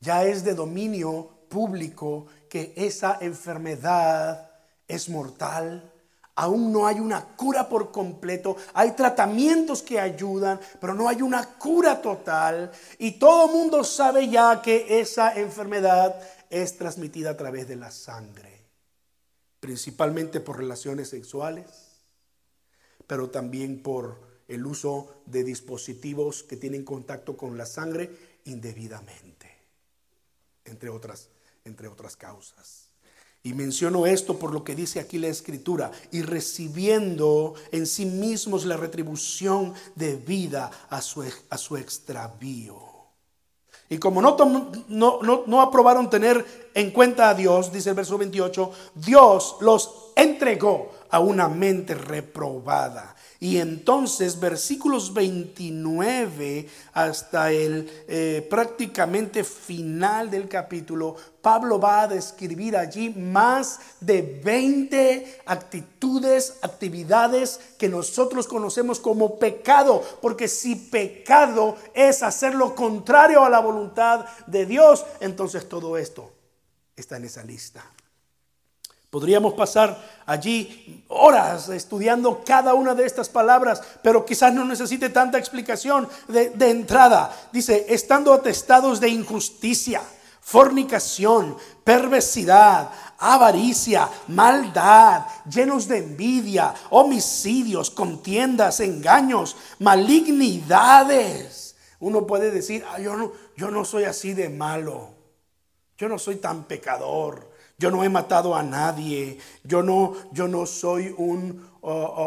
ya 0.00 0.24
es 0.24 0.42
de 0.42 0.54
dominio 0.54 1.44
público 1.50 2.28
que 2.48 2.72
esa 2.76 3.18
enfermedad 3.20 4.52
es 4.88 5.10
mortal, 5.10 5.92
Aún 6.36 6.72
no 6.72 6.86
hay 6.86 7.00
una 7.00 7.24
cura 7.36 7.68
por 7.68 7.90
completo. 7.90 8.56
Hay 8.74 8.92
tratamientos 8.92 9.82
que 9.82 10.00
ayudan, 10.00 10.60
pero 10.80 10.94
no 10.94 11.08
hay 11.08 11.22
una 11.22 11.44
cura 11.58 12.00
total. 12.00 12.70
Y 12.98 13.12
todo 13.12 13.46
el 13.46 13.52
mundo 13.52 13.84
sabe 13.84 14.28
ya 14.28 14.62
que 14.62 15.00
esa 15.00 15.34
enfermedad 15.38 16.20
es 16.48 16.76
transmitida 16.76 17.30
a 17.30 17.36
través 17.36 17.68
de 17.68 17.76
la 17.76 17.90
sangre. 17.90 18.64
Principalmente 19.60 20.40
por 20.40 20.58
relaciones 20.58 21.10
sexuales, 21.10 21.66
pero 23.06 23.28
también 23.28 23.82
por 23.82 24.20
el 24.48 24.66
uso 24.66 25.22
de 25.26 25.44
dispositivos 25.44 26.42
que 26.42 26.56
tienen 26.56 26.84
contacto 26.84 27.36
con 27.36 27.56
la 27.56 27.66
sangre 27.66 28.10
indebidamente, 28.44 29.48
entre 30.64 30.88
otras, 30.88 31.28
entre 31.64 31.88
otras 31.88 32.16
causas. 32.16 32.89
Y 33.42 33.54
menciono 33.54 34.06
esto 34.06 34.38
por 34.38 34.52
lo 34.52 34.64
que 34.64 34.74
dice 34.74 35.00
aquí 35.00 35.18
la 35.18 35.28
escritura, 35.28 35.90
y 36.10 36.22
recibiendo 36.22 37.54
en 37.72 37.86
sí 37.86 38.04
mismos 38.04 38.66
la 38.66 38.76
retribución 38.76 39.72
de 39.94 40.16
vida 40.16 40.70
a 40.90 41.00
su, 41.00 41.24
a 41.48 41.56
su 41.56 41.76
extravío. 41.78 42.90
Y 43.88 43.98
como 43.98 44.22
no, 44.22 44.36
no, 44.88 45.44
no, 45.46 45.60
aprobaron 45.60 46.08
tener 46.08 46.70
en 46.74 46.92
cuenta 46.92 47.30
a 47.30 47.34
Dios, 47.34 47.72
dice 47.72 47.90
el 47.90 47.96
verso 47.96 48.16
28, 48.18 48.70
Dios 48.94 49.56
los 49.60 50.12
entregó 50.14 50.92
a 51.10 51.18
una 51.18 51.48
mente 51.48 51.96
reprobada 51.96 53.16
Y 53.42 53.56
entonces 53.56 54.38
versículos 54.38 55.14
29 55.14 56.68
hasta 56.92 57.50
el 57.50 57.90
eh, 58.06 58.46
prácticamente 58.50 59.44
final 59.44 60.30
del 60.30 60.46
capítulo, 60.46 61.16
Pablo 61.40 61.80
va 61.80 62.02
a 62.02 62.08
describir 62.08 62.76
allí 62.76 63.08
más 63.08 63.80
de 63.98 64.42
20 64.44 65.40
actitudes, 65.46 66.58
actividades 66.60 67.58
que 67.78 67.88
nosotros 67.88 68.46
conocemos 68.46 69.00
como 69.00 69.38
pecado. 69.38 70.04
Porque 70.20 70.46
si 70.46 70.76
pecado 70.76 71.78
es 71.94 72.22
hacer 72.22 72.54
lo 72.54 72.74
contrario 72.74 73.42
a 73.42 73.48
la 73.48 73.60
voluntad 73.60 74.26
de 74.48 74.66
Dios, 74.66 75.06
entonces 75.18 75.66
todo 75.66 75.96
esto 75.96 76.30
está 76.94 77.16
en 77.16 77.24
esa 77.24 77.42
lista. 77.42 77.90
Podríamos 79.10 79.54
pasar 79.54 79.98
allí 80.30 81.04
horas 81.08 81.68
estudiando 81.68 82.42
cada 82.44 82.74
una 82.74 82.94
de 82.94 83.04
estas 83.04 83.28
palabras, 83.28 83.82
pero 84.02 84.24
quizás 84.24 84.54
no 84.54 84.64
necesite 84.64 85.08
tanta 85.08 85.38
explicación 85.38 86.08
de, 86.28 86.70
entrada. 86.70 87.34
Dice, 87.52 87.86
estando 87.88 88.32
atestados 88.32 89.00
de 89.00 89.08
injusticia, 89.08 90.00
fornicación, 90.40 91.56
perversidad, 91.82 92.90
avaricia, 93.18 94.08
maldad, 94.28 95.26
llenos 95.50 95.88
de 95.88 95.98
envidia, 95.98 96.72
homicidios, 96.90 97.90
contiendas, 97.90 98.78
engaños, 98.78 99.56
malignidades. 99.80 101.74
Uno 101.98 102.24
puede 102.24 102.52
decir, 102.52 102.84
ah, 102.88 103.00
yo, 103.00 103.16
no, 103.16 103.32
yo 103.56 103.72
no 103.72 103.84
soy 103.84 104.04
así 104.04 104.32
de 104.32 104.48
malo, 104.48 105.08
yo 105.98 106.08
no 106.08 106.20
soy 106.20 106.36
tan 106.36 106.64
pecador. 106.64 107.49
Yo 107.80 107.90
no 107.90 108.04
he 108.04 108.08
matado 108.10 108.54
a 108.54 108.62
nadie. 108.62 109.38
Yo 109.64 109.82
no, 109.82 110.12
yo 110.32 110.46
no 110.46 110.66
soy 110.66 111.14
un 111.16 111.66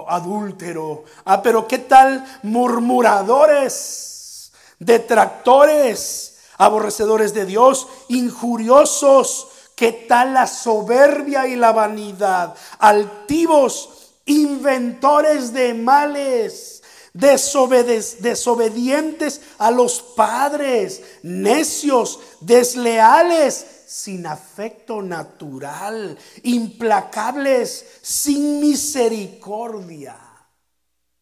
adúltero. 0.08 1.04
Ah, 1.26 1.44
pero 1.44 1.68
¿qué 1.68 1.78
tal 1.78 2.26
murmuradores, 2.42 4.52
detractores, 4.80 6.40
aborrecedores 6.58 7.36
de 7.36 7.46
Dios, 7.46 7.88
injuriosos? 8.08 9.50
¿Qué 9.76 9.92
tal 9.92 10.34
la 10.34 10.48
soberbia 10.48 11.48
y 11.48 11.56
la 11.56 11.72
vanidad? 11.72 12.56
Altivos, 12.80 14.16
inventores 14.26 15.54
de 15.54 15.76
males 15.76 16.82
desobedientes 17.14 19.42
a 19.60 19.70
los 19.70 20.02
padres, 20.02 21.04
necios, 21.22 22.20
desleales, 22.42 23.68
sin 23.94 24.26
afecto 24.26 25.04
natural, 25.04 26.18
implacables, 26.42 28.00
sin 28.02 28.60
misericordia. 28.60 30.18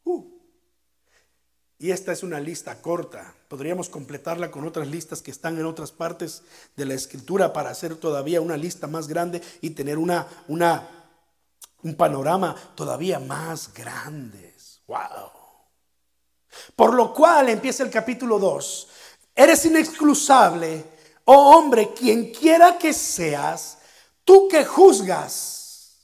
Uh. 0.06 0.26
Y 1.78 1.92
esta 1.92 2.14
es 2.14 2.24
una 2.24 2.40
lista 2.40 2.82
corta. 2.82 3.36
Podríamos 3.50 3.90
completarla 3.90 4.50
con 4.52 4.66
otras 4.66 4.88
listas 4.88 5.22
que 5.22 5.32
están 5.32 5.60
en 5.60 5.66
otras 5.66 5.92
partes 5.92 6.44
de 6.78 6.86
la 6.86 6.94
escritura 6.94 7.52
para 7.52 7.72
hacer 7.72 7.98
todavía 7.98 8.40
una 8.40 8.56
lista 8.56 8.88
más 8.88 9.10
grande 9.10 9.42
y 9.60 9.72
tener 9.72 9.98
una, 9.98 10.26
una, 10.48 10.88
un 11.84 11.96
panorama 11.96 12.56
todavía 12.76 13.20
más 13.20 13.74
grande. 13.74 14.56
Wow. 14.88 15.30
Por 16.78 16.94
lo 16.94 17.14
cual 17.14 17.50
empieza 17.50 17.84
el 17.84 17.90
capítulo 17.90 18.40
2. 18.40 18.88
Eres 19.36 19.66
inexcusable 19.66 20.91
oh 21.26 21.58
hombre, 21.58 21.94
quien 21.94 22.32
quiera 22.32 22.78
que 22.78 22.94
seas, 22.94 23.78
tú 24.24 24.48
que 24.48 24.66
juzgas, 24.66 25.98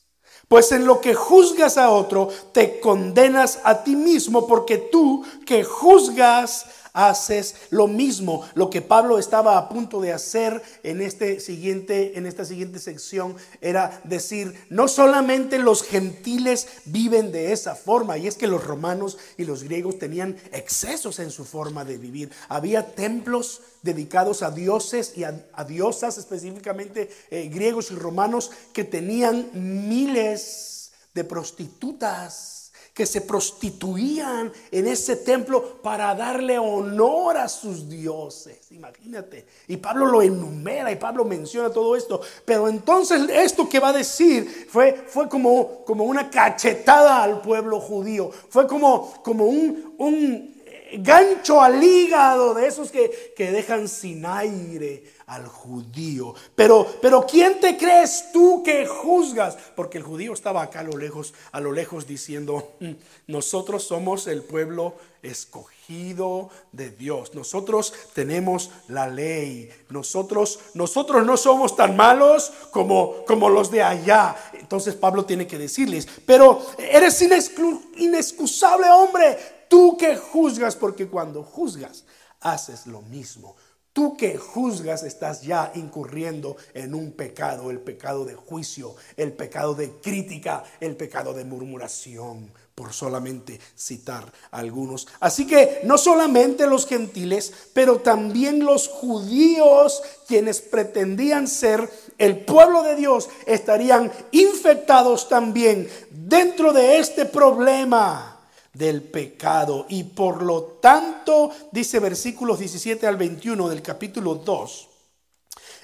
pues 0.47 0.71
en 0.71 0.85
lo 0.85 1.01
que 1.01 1.13
juzgas 1.13 1.77
a 1.77 1.89
otro, 1.89 2.29
te 2.53 2.79
condenas 2.79 3.59
a 3.63 3.83
ti 3.83 3.95
mismo, 3.95 4.47
porque 4.47 4.77
tú 4.77 5.25
que 5.45 5.63
juzgas 5.63 6.65
haces 6.97 7.55
lo 7.69 7.87
mismo. 7.87 8.43
Lo 8.55 8.71
que 8.71 8.81
Pablo 8.81 9.19
estaba 9.19 9.57
a 9.57 9.69
punto 9.69 10.01
de 10.01 10.11
hacer 10.11 10.61
en, 10.81 10.99
este 11.01 11.39
siguiente, 11.39 12.17
en 12.17 12.25
esta 12.25 12.43
siguiente 12.43 12.79
sección 12.79 13.35
era 13.61 14.01
decir, 14.03 14.65
no 14.71 14.87
solamente 14.87 15.59
los 15.59 15.83
gentiles 15.83 16.67
viven 16.85 17.31
de 17.31 17.53
esa 17.53 17.75
forma, 17.75 18.17
y 18.17 18.25
es 18.25 18.35
que 18.35 18.47
los 18.47 18.63
romanos 18.63 19.19
y 19.37 19.45
los 19.45 19.63
griegos 19.63 19.99
tenían 19.99 20.37
excesos 20.51 21.19
en 21.19 21.29
su 21.29 21.45
forma 21.45 21.85
de 21.85 21.99
vivir. 21.99 22.31
Había 22.49 22.95
templos 22.95 23.61
dedicados 23.83 24.41
a 24.41 24.49
dioses 24.49 25.13
y 25.15 25.23
a, 25.23 25.33
diosas, 25.67 26.17
específicamente 26.17 27.11
eh, 27.29 27.47
griegos 27.47 27.91
y 27.91 27.95
romanos, 27.95 28.49
que 28.73 28.83
tenían 28.83 29.51
miles 29.53 30.91
de 31.13 31.23
prostitutas 31.23 32.56
que 32.97 33.05
se 33.05 33.21
prostituían 33.21 34.51
en 34.71 34.87
ese 34.87 35.17
templo 35.17 35.83
para 35.83 36.15
darle 36.15 36.57
honor 36.57 37.37
a 37.37 37.47
sus 37.47 37.87
dioses. 37.87 38.71
Imagínate. 38.71 39.45
Y 39.67 39.77
Pablo 39.77 40.07
lo 40.07 40.23
enumera 40.23 40.91
y 40.91 40.95
Pablo 40.95 41.23
menciona 41.23 41.69
todo 41.69 41.95
esto. 41.95 42.19
Pero 42.43 42.67
entonces 42.67 43.29
esto 43.29 43.69
que 43.69 43.79
va 43.79 43.89
a 43.89 43.93
decir 43.93 44.67
fue, 44.67 45.05
fue 45.07 45.29
como, 45.29 45.85
como 45.85 46.05
una 46.05 46.31
cachetada 46.31 47.21
al 47.21 47.39
pueblo 47.41 47.79
judío. 47.79 48.31
Fue 48.49 48.65
como, 48.65 49.21
como 49.21 49.45
un, 49.45 49.93
un 49.99 50.55
gancho 50.93 51.61
al 51.61 51.83
hígado 51.83 52.55
de 52.55 52.65
esos 52.65 52.89
que, 52.89 53.31
que 53.37 53.51
dejan 53.51 53.87
sin 53.87 54.25
aire 54.25 55.03
al 55.27 55.45
judío. 55.45 56.33
Pero, 56.55 56.87
pero 57.01 57.25
¿quién 57.25 57.59
te 57.59 57.77
crees 57.77 58.31
tú 58.31 58.63
que 58.63 58.87
juzgas? 58.87 59.57
Porque 59.75 59.97
el 59.97 60.03
judío 60.03 60.33
estaba 60.33 60.63
acá 60.63 60.79
a 60.79 60.83
lo 60.83 60.97
lejos, 60.97 61.33
a 61.51 61.59
lo 61.59 61.71
lejos 61.71 62.07
diciendo, 62.07 62.75
mm, 62.79 62.91
nosotros 63.27 63.83
somos 63.83 64.27
el 64.27 64.41
pueblo 64.41 64.95
escogido 65.21 66.49
de 66.71 66.91
Dios. 66.91 67.35
Nosotros 67.35 67.93
tenemos 68.13 68.71
la 68.87 69.07
ley. 69.07 69.69
Nosotros, 69.89 70.59
nosotros 70.73 71.25
no 71.25 71.35
somos 71.35 71.75
tan 71.75 71.97
malos 71.97 72.51
como, 72.71 73.25
como 73.25 73.49
los 73.49 73.69
de 73.69 73.83
allá. 73.83 74.35
Entonces 74.53 74.95
Pablo 74.95 75.25
tiene 75.25 75.45
que 75.45 75.57
decirles, 75.57 76.07
pero 76.25 76.65
eres 76.77 77.21
inexcusable 77.21 78.89
hombre, 78.89 79.65
tú 79.69 79.97
que 79.97 80.15
juzgas, 80.15 80.77
porque 80.77 81.07
cuando 81.07 81.43
juzgas, 81.43 82.05
haces 82.39 82.87
lo 82.87 83.01
mismo. 83.01 83.55
Tú 83.97 84.15
que 84.15 84.37
juzgas 84.37 85.01
estás 85.01 85.41
ya 85.41 85.71
incurriendo 85.73 86.55
en 86.75 86.93
un 86.93 87.13
pecado, 87.13 87.71
el 87.71 87.79
pecado 87.79 88.25
de 88.25 88.35
juicio, 88.35 88.93
el 89.15 89.33
pecado 89.33 89.73
de 89.73 89.89
crítica, 89.89 90.63
el 90.79 90.95
pecado 90.95 91.33
de 91.33 91.43
murmuración, 91.45 92.51
por 92.75 92.93
solamente 92.93 93.59
citar 93.75 94.31
algunos. 94.51 95.07
Así 95.19 95.47
que 95.47 95.81
no 95.83 95.97
solamente 95.97 96.67
los 96.67 96.85
gentiles, 96.85 97.51
pero 97.73 97.99
también 98.01 98.63
los 98.63 98.87
judíos, 98.87 100.03
quienes 100.27 100.61
pretendían 100.61 101.47
ser 101.47 101.89
el 102.19 102.45
pueblo 102.45 102.83
de 102.83 102.97
Dios, 102.97 103.31
estarían 103.47 104.11
infectados 104.29 105.27
también 105.27 105.89
dentro 106.11 106.71
de 106.71 106.99
este 106.99 107.25
problema 107.25 108.36
del 108.77 109.01
pecado. 109.01 109.85
Y 109.89 110.03
por 110.03 110.43
lo 110.43 110.63
tanto, 110.81 111.51
dice 111.71 111.99
versículos 111.99 112.59
17 112.59 113.07
al 113.07 113.17
21 113.17 113.69
del 113.69 113.81
capítulo 113.81 114.35
2, 114.35 114.86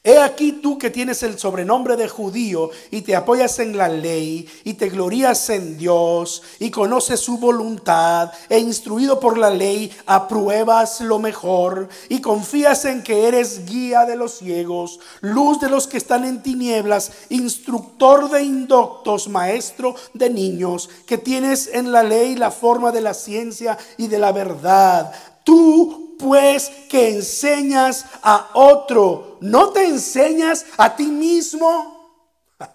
He 0.05 0.17
aquí 0.17 0.51
tú 0.51 0.77
que 0.77 0.89
tienes 0.89 1.23
el 1.23 1.39
sobrenombre 1.39 1.95
de 1.95 2.09
judío 2.09 2.71
y 2.91 3.03
te 3.03 3.15
apoyas 3.15 3.59
en 3.59 3.77
la 3.77 3.87
ley 3.87 4.45
y 4.65 4.73
te 4.73 4.89
glorías 4.89 5.49
en 5.49 5.77
Dios 5.77 6.43
y 6.59 6.71
conoces 6.71 7.21
su 7.21 7.37
voluntad 7.37 8.29
e 8.49 8.59
instruido 8.59 9.17
por 9.21 9.37
la 9.37 9.49
ley 9.49 9.95
apruebas 10.05 10.99
lo 10.99 11.19
mejor 11.19 11.87
y 12.09 12.19
confías 12.19 12.83
en 12.83 13.01
que 13.01 13.29
eres 13.29 13.65
guía 13.65 14.03
de 14.03 14.17
los 14.17 14.39
ciegos, 14.39 14.99
luz 15.21 15.61
de 15.61 15.69
los 15.69 15.87
que 15.87 15.99
están 15.99 16.25
en 16.25 16.43
tinieblas, 16.43 17.13
instructor 17.29 18.29
de 18.29 18.43
indoctos, 18.43 19.29
maestro 19.29 19.95
de 20.13 20.29
niños, 20.29 20.89
que 21.07 21.17
tienes 21.17 21.69
en 21.71 21.93
la 21.93 22.03
ley 22.03 22.35
la 22.35 22.51
forma 22.51 22.91
de 22.91 22.99
la 22.99 23.13
ciencia 23.13 23.77
y 23.97 24.07
de 24.07 24.19
la 24.19 24.33
verdad. 24.33 25.13
Tú 25.45 26.02
pues 26.23 26.71
que 26.89 27.09
enseñas 27.09 28.05
a 28.21 28.51
otro, 28.53 29.37
¿no 29.41 29.71
te 29.71 29.83
enseñas 29.83 30.65
a 30.77 30.95
ti 30.95 31.07
mismo? 31.07 32.47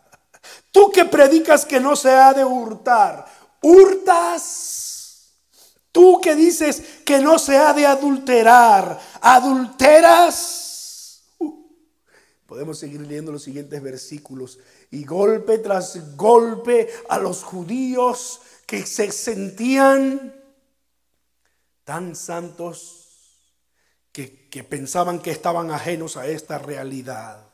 Tú 0.70 0.92
que 0.92 1.06
predicas 1.06 1.64
que 1.64 1.80
no 1.80 1.96
se 1.96 2.10
ha 2.10 2.34
de 2.34 2.44
hurtar, 2.44 3.24
hurtas. 3.62 5.38
Tú 5.90 6.20
que 6.20 6.36
dices 6.36 6.82
que 7.06 7.20
no 7.20 7.38
se 7.38 7.56
ha 7.56 7.72
de 7.72 7.86
adulterar, 7.86 9.00
adulteras. 9.22 11.22
Uh, 11.38 11.64
podemos 12.44 12.78
seguir 12.78 13.00
leyendo 13.00 13.32
los 13.32 13.44
siguientes 13.44 13.82
versículos. 13.82 14.58
Y 14.90 15.04
golpe 15.04 15.56
tras 15.56 16.16
golpe 16.16 16.90
a 17.08 17.18
los 17.18 17.42
judíos 17.42 18.42
que 18.66 18.84
se 18.84 19.10
sentían 19.10 20.34
tan 21.84 22.14
santos 22.14 22.97
que, 24.12 24.64
pensaban 24.64 25.20
que 25.20 25.30
estaban 25.30 25.70
ajenos 25.70 26.16
a 26.16 26.26
esta 26.26 26.58
realidad. 26.58 27.46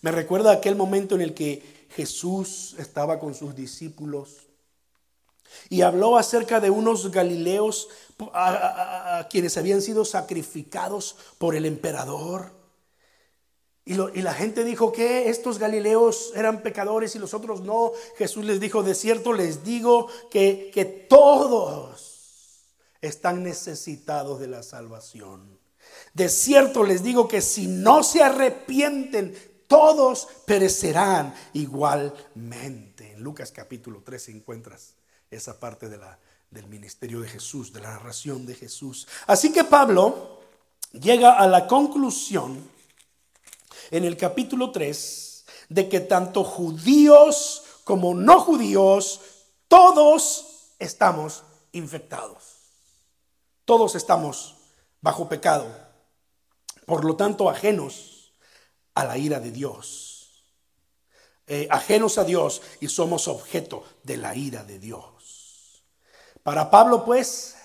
Me 0.00 0.12
recuerda 0.12 0.52
aquel 0.52 0.76
momento 0.76 1.14
en 1.14 1.20
el 1.20 1.34
que 1.34 1.86
Jesús 1.90 2.76
estaba 2.78 3.18
con 3.18 3.34
sus 3.34 3.54
discípulos 3.54 4.46
Y 5.70 5.80
habló 5.80 6.16
acerca 6.18 6.60
de 6.60 6.70
unos 6.70 7.10
galileos 7.10 7.88
a, 8.32 9.26
quienes 9.30 9.56
habían 9.56 9.82
sido 9.82 10.04
sacrificados 10.04 11.16
por 11.38 11.54
el 11.54 11.64
emperador. 11.64 12.52
Y, 13.84 13.94
la 13.94 14.34
gente 14.34 14.64
dijo 14.64 14.92
que 14.92 15.30
estos 15.30 15.58
galileos 15.58 16.32
eran 16.36 16.62
pecadores 16.62 17.16
y 17.16 17.18
los 17.18 17.32
otros 17.32 17.62
no. 17.62 17.92
Jesús 18.18 18.44
les 18.44 18.60
dijo, 18.60 18.82
de 18.82 18.94
cierto 18.94 19.32
les 19.32 19.64
digo 19.64 20.08
que 20.30 21.06
todos 21.08 22.07
están 23.00 23.42
necesitados 23.42 24.40
de 24.40 24.48
la 24.48 24.62
salvación. 24.62 25.58
De 26.14 26.28
cierto 26.28 26.84
les 26.84 27.02
digo 27.02 27.28
que 27.28 27.40
si 27.40 27.66
no 27.66 28.02
se 28.02 28.22
arrepienten, 28.22 29.34
todos 29.66 30.28
perecerán 30.46 31.34
igualmente. 31.52 33.12
En 33.12 33.22
Lucas 33.22 33.52
capítulo 33.52 34.02
3 34.04 34.30
encuentras 34.30 34.94
esa 35.30 35.60
parte 35.60 35.88
del 35.88 36.66
ministerio 36.66 37.20
de 37.20 37.28
Jesús, 37.28 37.72
de 37.72 37.80
la 37.80 37.90
narración 37.90 38.46
de 38.46 38.54
Jesús. 38.54 39.06
Así 39.26 39.52
que 39.52 39.64
Pablo 39.64 40.40
llega 40.92 41.34
a 41.34 41.46
la 41.46 41.66
conclusión 41.66 42.58
en 43.90 44.04
el 44.04 44.16
capítulo 44.16 44.70
3 44.70 45.44
de 45.68 45.88
que 45.88 46.00
tanto 46.00 46.44
judíos 46.44 47.62
como 47.84 48.14
no 48.14 48.40
judíos, 48.40 49.20
todos 49.66 50.74
estamos 50.78 51.42
infectados. 51.72 52.57
Todos 53.68 53.96
estamos 53.96 54.54
bajo 55.02 55.28
pecado. 55.28 55.66
Por 56.86 57.04
lo 57.04 57.16
tanto, 57.16 57.50
ajenos 57.50 58.32
a 58.94 59.04
la 59.04 59.18
ira 59.18 59.40
de 59.40 59.50
Dios. 59.50 60.54
Eh, 61.46 61.68
ajenos 61.70 62.16
a 62.16 62.24
Dios 62.24 62.62
y 62.80 62.88
somos 62.88 63.28
objeto 63.28 63.84
de 64.04 64.16
la 64.16 64.34
ira 64.34 64.64
de 64.64 64.78
Dios. 64.78 65.84
Para 66.42 66.70
Pablo, 66.70 67.04
pues, 67.04 67.56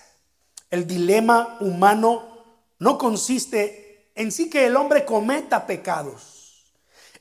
el 0.68 0.86
dilema 0.86 1.56
humano 1.60 2.44
no 2.80 2.98
consiste 2.98 4.10
en 4.14 4.30
sí 4.30 4.50
que 4.50 4.66
el 4.66 4.76
hombre 4.76 5.06
cometa 5.06 5.66
pecados. 5.66 6.66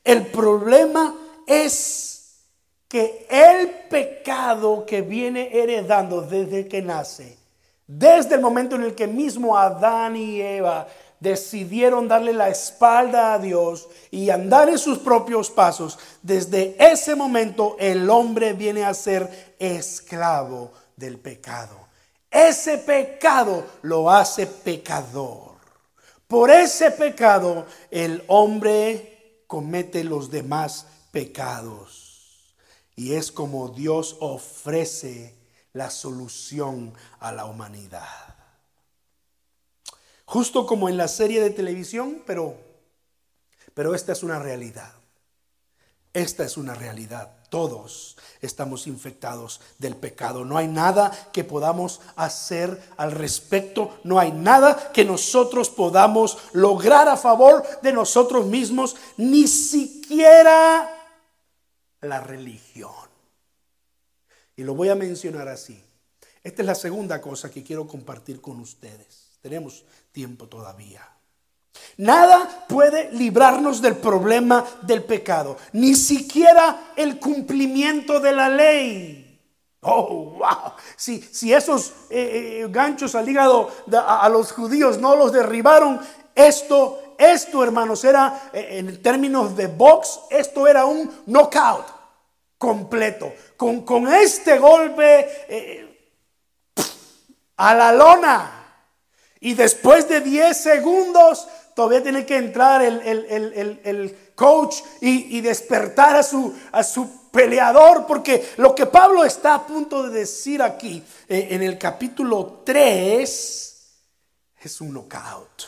El 0.04 0.26
problema 0.28 1.16
es 1.48 2.50
que 2.90 3.28
el 3.30 3.88
pecado 3.88 4.86
que 4.86 5.02
viene 5.02 5.58
heredando 5.58 6.22
desde 6.22 6.68
que 6.68 6.82
nace, 6.82 7.43
desde 7.88 8.36
el 8.36 8.42
momento 8.42 8.76
en 8.76 8.84
el 8.84 8.96
que 8.96 9.08
mismo 9.08 9.58
Adán 9.58 10.16
y 10.16 10.42
Eva 10.42 10.88
decidieron 11.20 12.08
darle 12.08 12.34
la 12.34 12.50
espalda 12.50 13.34
a 13.34 13.40
Dios 13.40 13.88
y 14.12 14.30
andar 14.30 14.70
en 14.70 14.78
sus 14.78 15.00
propios 15.00 15.50
pasos, 15.50 15.98
desde 16.22 16.76
ese 16.80 17.16
momento 17.16 17.78
el 17.80 18.10
hombre 18.10 18.54
viene 18.54 18.84
a 18.84 18.94
ser 18.94 19.56
esclavo 19.58 20.74
del 20.98 21.18
pecado. 21.18 21.88
Ese 22.30 22.78
pecado 22.80 23.66
lo 23.84 24.12
hace 24.12 24.48
pecador. 24.48 25.54
Por 26.28 26.52
ese 26.52 26.92
pecado 26.92 27.66
el 27.90 28.24
hombre 28.28 29.44
comete 29.48 30.04
los 30.04 30.30
demás 30.30 30.88
pecados. 31.12 32.56
Y 32.96 33.14
es 33.14 33.32
como 33.32 33.70
Dios 33.70 34.18
ofrece 34.20 35.43
la 35.74 35.90
solución 35.90 36.94
a 37.20 37.32
la 37.32 37.46
humanidad. 37.46 38.36
Justo 40.26 40.66
como 40.66 40.90
en 40.90 40.98
la 40.98 41.08
serie 41.08 41.42
de 41.42 41.50
televisión, 41.50 42.24
pero, 42.26 42.56
pero 43.74 43.94
esta 43.94 44.14
es 44.14 44.24
una 44.24 44.40
realidad. 44.40 44.94
Esta 46.14 46.44
es 46.44 46.58
una 46.58 46.76
realidad. 46.76 47.32
Todos 47.50 48.18
estamos 48.40 48.86
infectados 48.86 49.62
del 49.80 49.96
pecado. 49.96 50.46
No 50.46 50.58
hay 50.58 50.68
nada 50.68 51.12
que 51.34 51.44
podamos 51.44 52.02
hacer 52.16 52.82
al 52.98 53.12
respecto. 53.12 54.00
No 54.04 54.20
hay 54.20 54.32
nada 54.32 54.92
que 54.92 55.06
nosotros 55.06 55.70
podamos 55.70 56.38
lograr 56.54 57.08
a 57.10 57.18
favor 57.18 57.64
de 57.82 57.94
nosotros 57.94 58.46
mismos. 58.46 58.96
Ni 59.18 59.48
siquiera 59.48 60.88
la 62.02 62.20
religión. 62.22 63.13
Y 64.56 64.64
lo 64.64 64.76
voy 64.76 64.90
a 64.90 64.96
mencionar 64.96 65.48
así. 65.48 65.84
Esta 66.44 66.62
es 66.62 66.66
la 66.66 66.76
segunda 66.76 67.22
cosa 67.22 67.50
que 67.50 67.64
quiero 67.64 67.88
compartir 67.88 68.42
con 68.42 68.60
ustedes. 68.60 69.38
Tenemos 69.42 69.84
tiempo 70.12 70.48
todavía. 70.48 71.08
Nada 71.98 72.66
puede 72.68 73.12
librarnos 73.14 73.82
del 73.82 73.96
problema 73.96 74.66
del 74.82 75.04
pecado, 75.04 75.58
ni 75.74 75.96
siquiera 75.96 76.94
el 76.96 77.20
cumplimiento 77.20 78.20
de 78.20 78.32
la 78.32 78.50
ley. 78.50 79.24
Oh, 79.82 80.36
wow. 80.38 80.74
Si, 80.96 81.22
si 81.22 81.54
esos 81.54 81.94
eh, 82.10 82.62
eh, 82.62 82.68
ganchos 82.70 83.16
al 83.16 83.28
hígado 83.28 83.70
a, 83.92 84.30
los 84.30 84.52
judíos 84.52 84.98
no 84.98 85.16
los 85.16 85.34
derribaron, 85.34 86.00
esto, 86.34 87.16
esto, 87.18 87.64
hermanos, 87.64 88.04
era 88.04 88.50
eh, 88.54 88.80
en 88.80 89.02
términos 89.02 89.56
de 89.56 89.68
box, 89.68 90.22
esto 90.30 90.68
era 90.68 90.86
un 90.86 91.12
knockout 91.26 91.86
completo. 92.58 93.34
Con, 93.86 94.14
este 94.14 94.58
golpe 94.58 95.96
a 97.58 97.74
la 97.74 97.92
lona. 97.94 98.60
Y 99.40 99.54
después 99.54 100.08
de 100.08 100.22
10 100.22 100.56
segundos 100.56 101.48
todavía 101.76 102.04
tiene 102.04 102.26
que 102.26 102.38
entrar 102.38 102.82
el, 102.82 104.18
coach 104.36 104.78
y, 105.02 105.42
despertar 105.42 106.16
a 106.16 106.24
su, 106.24 106.54
a 106.72 106.84
su 106.84 107.30
peleador, 107.32 108.06
porque 108.06 108.54
lo 108.58 108.76
que 108.76 108.86
Pablo 108.86 109.24
está 109.26 109.56
a 109.56 109.68
punto 109.68 110.04
de 110.04 110.20
decir 110.20 110.62
aquí 110.62 111.04
eh, 111.28 111.48
en 111.52 111.64
el 111.64 111.78
capítulo 111.78 112.62
3 112.66 113.74
es 114.62 114.82
un 114.82 114.94
knockout. 114.94 115.64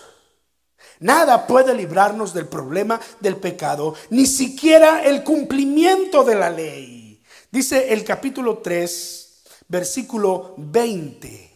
Nada 1.00 1.46
puede 1.46 1.74
librarnos 1.74 2.34
del 2.34 2.48
problema 2.48 3.00
del 3.20 3.36
pecado, 3.38 3.96
ni 4.12 4.26
siquiera 4.26 5.04
el 5.04 5.24
cumplimiento 5.24 6.24
de 6.24 6.36
la 6.36 6.50
ley. 6.50 6.95
Dice 7.56 7.94
el 7.94 8.04
capítulo 8.04 8.58
3, 8.58 9.44
versículo 9.70 10.56
20. 10.58 11.52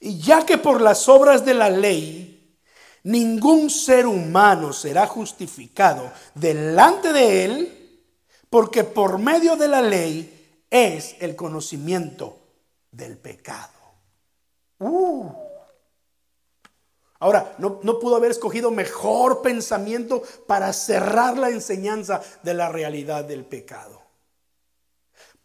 Y 0.00 0.18
ya 0.18 0.44
que 0.44 0.58
por 0.58 0.80
las 0.80 1.08
obras 1.08 1.44
de 1.44 1.54
la 1.54 1.70
ley 1.70 2.58
ningún 3.04 3.70
ser 3.70 4.08
humano 4.08 4.72
será 4.72 5.06
justificado 5.06 6.10
delante 6.34 7.12
de 7.12 7.44
él, 7.44 8.02
porque 8.50 8.82
por 8.82 9.18
medio 9.18 9.54
de 9.54 9.68
la 9.68 9.80
ley 9.80 10.64
es 10.68 11.14
el 11.20 11.36
conocimiento 11.36 12.36
del 12.90 13.18
pecado. 13.18 13.70
Uh. 14.80 15.30
Ahora, 17.20 17.54
no, 17.58 17.78
no, 17.84 18.00
pudo 18.00 18.16
haber 18.16 18.32
escogido 18.32 18.72
mejor 18.72 19.42
pensamiento 19.42 20.24
para 20.48 20.72
cerrar 20.72 21.38
la 21.38 21.50
enseñanza 21.50 22.20
de 22.42 22.54
la 22.54 22.68
realidad 22.68 23.24
del 23.24 23.44
pecado. 23.44 23.95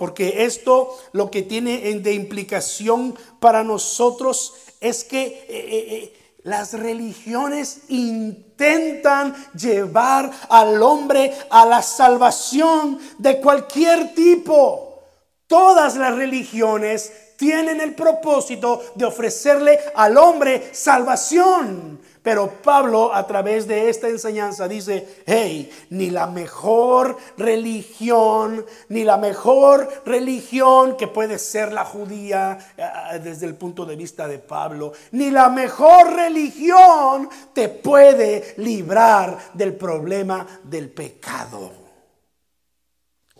Porque 0.01 0.45
esto 0.45 0.97
lo 1.11 1.29
que 1.29 1.43
tiene 1.43 1.77
de 1.99 2.13
implicación 2.13 3.15
para 3.39 3.63
nosotros 3.63 4.55
es 4.79 5.03
que 5.03 5.21
eh, 5.21 5.45
eh, 5.47 5.87
eh, 5.93 6.13
las 6.41 6.73
religiones 6.73 7.81
intentan 7.89 9.35
llevar 9.53 10.31
al 10.49 10.81
hombre 10.81 11.31
a 11.51 11.67
la 11.67 11.83
salvación 11.83 12.97
de 13.19 13.39
cualquier 13.41 14.15
tipo. 14.15 15.03
Todas 15.45 15.95
las 15.97 16.15
religiones 16.15 17.13
tienen 17.37 17.79
el 17.79 17.93
propósito 17.93 18.81
de 18.95 19.05
ofrecerle 19.05 19.77
al 19.93 20.17
hombre 20.17 20.71
salvación. 20.71 22.00
Pero 22.23 22.61
Pablo 22.61 23.13
a 23.13 23.25
través 23.25 23.67
de 23.67 23.89
esta 23.89 24.07
enseñanza 24.07 24.67
dice, 24.67 25.23
hey, 25.25 25.71
ni 25.89 26.11
la 26.11 26.27
mejor 26.27 27.17
religión, 27.37 28.63
ni 28.89 29.03
la 29.03 29.17
mejor 29.17 30.03
religión 30.05 30.97
que 30.97 31.07
puede 31.07 31.39
ser 31.39 31.73
la 31.73 31.83
judía 31.83 32.59
eh, 32.77 33.19
desde 33.19 33.47
el 33.47 33.55
punto 33.55 33.85
de 33.85 33.95
vista 33.95 34.27
de 34.27 34.37
Pablo, 34.37 34.93
ni 35.11 35.31
la 35.31 35.49
mejor 35.49 36.13
religión 36.13 37.27
te 37.53 37.69
puede 37.69 38.53
librar 38.57 39.37
del 39.53 39.75
problema 39.75 40.45
del 40.63 40.91
pecado. 40.91 41.71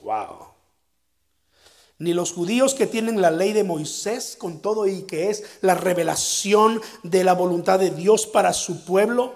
Wow 0.02 0.51
ni 2.02 2.16
los 2.16 2.34
judíos 2.34 2.74
que 2.74 2.88
tienen 2.88 3.22
la 3.22 3.30
ley 3.30 3.54
de 3.54 3.64
Moisés 3.64 4.36
con 4.36 4.60
todo 4.60 4.88
y 4.88 5.04
que 5.04 5.30
es 5.30 5.44
la 5.62 5.76
revelación 5.76 6.82
de 7.04 7.24
la 7.24 7.34
voluntad 7.34 7.78
de 7.78 7.92
Dios 7.92 8.26
para 8.26 8.54
su 8.54 8.86
pueblo, 8.86 9.36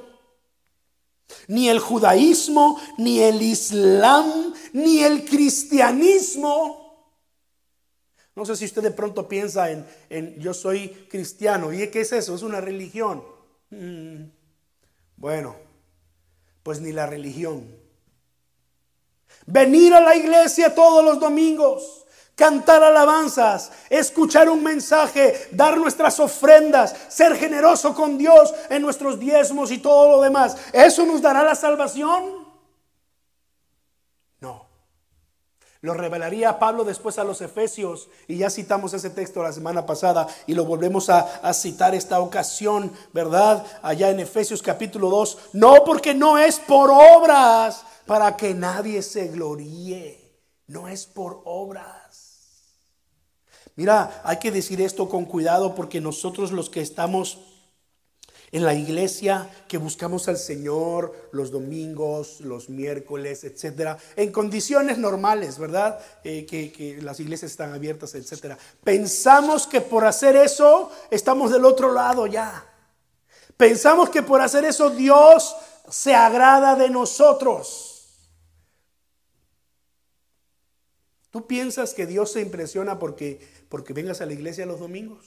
ni 1.47 1.69
el 1.69 1.77
judaísmo, 1.77 2.81
ni 2.97 3.19
el 3.19 3.39
islam, 3.43 4.51
ni 4.73 5.03
el 5.03 5.25
cristianismo. 5.25 7.07
No 8.33 8.45
sé 8.45 8.55
si 8.55 8.65
usted 8.65 8.81
de 8.81 8.91
pronto 8.91 9.27
piensa 9.27 9.69
en, 9.69 10.39
yo 10.39 10.55
soy 10.55 10.89
cristiano. 11.07 11.71
¿Y 11.71 11.87
qué 11.91 12.01
es 12.01 12.13
eso? 12.13 12.33
Es 12.33 12.41
una 12.41 12.61
religión. 12.61 13.23
Mm. 13.69 14.23
Bueno, 15.17 15.55
pues 16.63 16.81
ni 16.81 16.91
la 16.91 17.05
religión. 17.05 17.63
Venir 19.45 19.93
a 19.93 20.01
la 20.01 20.15
iglesia 20.15 20.73
todos 20.73 21.05
los 21.05 21.19
domingos 21.19 22.04
cantar 22.35 22.83
alabanzas, 22.83 23.71
escuchar 23.89 24.49
un 24.49 24.61
mensaje, 24.61 25.47
dar 25.51 25.77
nuestras 25.77 26.19
ofrendas, 26.19 26.95
ser 27.07 27.35
generoso 27.35 27.95
con 27.95 28.17
Dios 28.17 28.53
en 28.69 28.81
nuestros 28.81 29.19
diezmos 29.19 29.71
y 29.71 29.77
todo 29.77 30.17
lo 30.17 30.21
demás. 30.21 30.57
¿Eso 30.73 31.05
nos 31.05 31.21
dará 31.21 31.43
la 31.43 31.55
salvación? 31.55 32.45
No. 34.41 34.67
Lo 35.81 35.93
revelaría 35.93 36.59
Pablo 36.59 36.83
después 36.83 37.17
a 37.19 37.23
los 37.23 37.41
Efesios 37.41 38.09
y 38.27 38.37
ya 38.37 38.49
citamos 38.49 38.93
ese 38.93 39.11
texto 39.11 39.41
la 39.41 39.53
semana 39.53 39.85
pasada 39.85 40.27
y 40.45 40.55
lo 40.55 40.65
volvemos 40.65 41.09
a, 41.09 41.53
citar 41.53 41.95
esta 41.95 42.19
ocasión, 42.19 42.91
¿verdad? 43.13 43.65
Allá 43.81 44.09
en 44.09 44.19
Efesios 44.19 44.61
capítulo 44.61 45.09
2. 45.09 45.37
No 45.53 45.85
porque 45.85 46.13
no 46.13 46.37
es 46.37 46.59
por 46.59 46.91
obras 46.91 47.85
para 48.05 48.35
que 48.35 48.53
nadie 48.53 49.01
se 49.01 49.27
gloríe. 49.27 50.25
No 50.67 50.87
es 50.87 51.05
por 51.05 51.41
obras. 51.45 51.94
Mira, 53.75 54.21
hay 54.23 54.39
que 54.39 54.51
decir 54.51 54.81
esto 54.81 55.09
con 55.09 55.25
cuidado 55.25 55.75
porque 55.75 55.99
nosotros 55.99 56.51
los 56.51 56.69
que 56.69 56.81
estamos 56.81 57.39
en 58.51 58.63
la 58.63 58.73
iglesia, 58.73 59.49
que 59.67 59.77
buscamos 59.77 60.29
al 60.29 60.37
Señor 60.37 61.13
los 61.31 61.51
domingos, 61.51 62.39
los 62.39 62.69
miércoles, 62.69 63.43
etcétera, 63.43 63.97
en 64.15 64.31
condiciones 64.31 64.97
normales, 64.97 65.57
¿verdad? 65.57 65.99
Eh, 66.23 66.45
que, 66.45 66.71
que, 66.71 67.01
las 67.01 67.19
iglesias 67.19 67.51
están 67.51 67.73
abiertas, 67.73 68.15
etcétera. 68.15 68.57
Pensamos 68.83 69.67
que 69.67 69.81
por 69.81 70.05
hacer 70.05 70.37
eso 70.37 70.89
estamos 71.11 71.51
del 71.51 71.65
otro 71.65 71.91
lado 71.91 72.27
ya. 72.27 72.65
Pensamos 73.57 74.09
que 74.09 74.21
por 74.21 74.39
hacer 74.39 74.63
eso 74.63 74.89
Dios 74.89 75.53
se 75.89 76.15
agrada 76.15 76.75
de 76.75 76.89
nosotros. 76.89 77.94
¿Tú 81.35 81.47
piensas 81.47 81.93
que 81.93 82.05
Dios 82.05 82.31
se 82.31 82.39
impresiona 82.39 82.97
porque 82.97 83.41
porque 83.67 83.91
vengas 83.91 84.21
a 84.21 84.25
la 84.25 84.31
iglesia 84.31 84.65
los 84.65 84.79
domingos. 84.79 85.25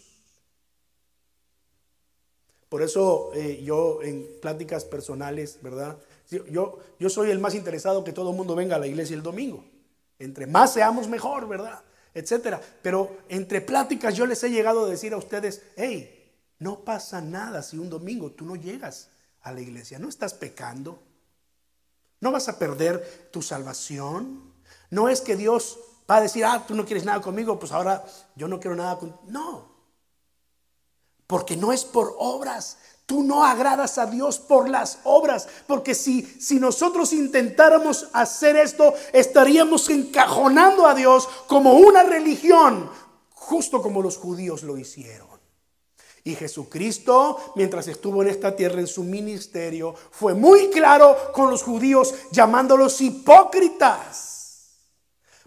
Por 2.71 2.81
eso 2.81 3.31
eh, 3.35 3.63
yo 3.63 4.01
en 4.03 4.27
pláticas 4.41 4.87
personales, 4.87 5.59
¿verdad? 5.61 5.99
Yo, 6.31 6.79
yo 6.99 7.11
soy 7.11 7.31
el 7.31 7.41
más 7.41 7.55
interesado 7.55 8.05
que 8.05 8.15
todo 8.15 8.31
el 8.31 8.37
mundo 8.39 8.55
venga 8.55 8.77
a 8.77 8.79
la 8.79 8.87
iglesia 8.87 9.17
el 9.17 9.23
domingo. 9.23 9.67
Entre 10.19 10.47
más 10.47 10.73
seamos 10.73 11.09
mejor, 11.09 11.47
¿verdad? 11.47 11.83
Etcétera. 12.15 12.59
Pero 12.81 13.19
entre 13.29 13.61
pláticas 13.61 14.15
yo 14.15 14.25
les 14.25 14.43
he 14.45 14.49
llegado 14.49 14.87
a 14.87 14.89
decir 14.89 15.13
a 15.13 15.19
ustedes, 15.19 15.61
hey, 15.77 16.33
no 16.59 16.87
pasa 16.87 17.21
nada 17.21 17.63
si 17.63 17.77
un 17.77 17.91
domingo 17.91 18.31
tú 18.31 18.47
no 18.47 18.57
llegas 18.57 19.11
a 19.43 19.53
la 19.53 19.61
iglesia. 19.61 19.99
No 19.99 20.09
estás 20.09 20.33
pecando. 20.33 21.03
No 22.21 22.33
vas 22.33 22.49
a 22.49 22.59
perder 22.59 23.29
tu 23.31 23.43
salvación. 23.43 24.55
No 24.89 25.11
es 25.11 25.21
que 25.21 25.37
Dios 25.37 25.79
va 26.11 26.17
a 26.17 26.21
decir, 26.23 26.45
ah, 26.45 26.65
tú 26.67 26.75
no 26.75 26.85
quieres 26.85 27.05
nada 27.05 27.21
conmigo, 27.21 27.59
pues 27.59 27.73
ahora 27.73 28.05
yo 28.35 28.49
no 28.49 28.59
quiero 28.59 28.77
nada 28.77 28.99
contigo. 28.99 29.23
No, 29.27 29.69
porque 31.27 31.57
no 31.57 31.73
es 31.73 31.85
por 31.85 32.17
obras. 32.19 32.79
Tú 33.07 33.23
no 33.23 33.43
agradas 33.43 33.97
a 33.97 34.05
Dios 34.05 34.39
por 34.39 34.69
las 34.69 34.99
obras, 35.05 35.49
porque 35.67 35.95
si, 35.95 36.23
si 36.23 36.61
nosotros 36.61 37.15
intentáramos 37.15 38.09
hacer 38.13 38.57
esto, 38.57 38.93
estaríamos 39.15 39.89
encajonando 39.89 40.87
a 40.87 40.95
Dios 40.95 41.27
como 41.47 41.73
una 41.73 42.03
religión, 42.03 42.91
justo 43.31 43.81
como 43.81 44.03
los 44.03 44.19
judíos 44.19 44.63
lo 44.63 44.77
hicieron. 44.77 45.29
Y 46.25 46.35
Jesucristo, 46.35 47.55
mientras 47.57 47.89
estuvo 47.89 48.21
en 48.23 48.29
esta 48.29 48.55
tierra 48.55 48.81
en 48.81 48.87
su 48.87 49.05
ministerio, 49.05 49.95
fue 50.11 50.35
muy 50.35 50.69
claro 50.69 51.17
con 51.33 51.49
los 51.49 51.63
judíos 51.63 52.15
llamándolos 52.31 53.01
hipócritas 53.01 54.38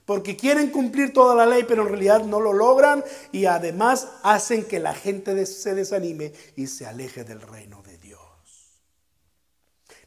porque 0.05 0.35
quieren 0.35 0.71
cumplir 0.71 1.13
toda 1.13 1.35
la 1.35 1.45
ley, 1.45 1.63
pero 1.67 1.83
en 1.83 1.89
realidad 1.89 2.23
no 2.23 2.39
lo 2.39 2.53
logran 2.53 3.03
y 3.31 3.45
además 3.45 4.07
hacen 4.23 4.65
que 4.65 4.79
la 4.79 4.93
gente 4.93 5.45
se 5.45 5.75
desanime 5.75 6.33
y 6.55 6.67
se 6.67 6.85
aleje 6.85 7.23
del 7.23 7.41
reino 7.41 7.81
de 7.83 7.97
Dios. 7.97 8.19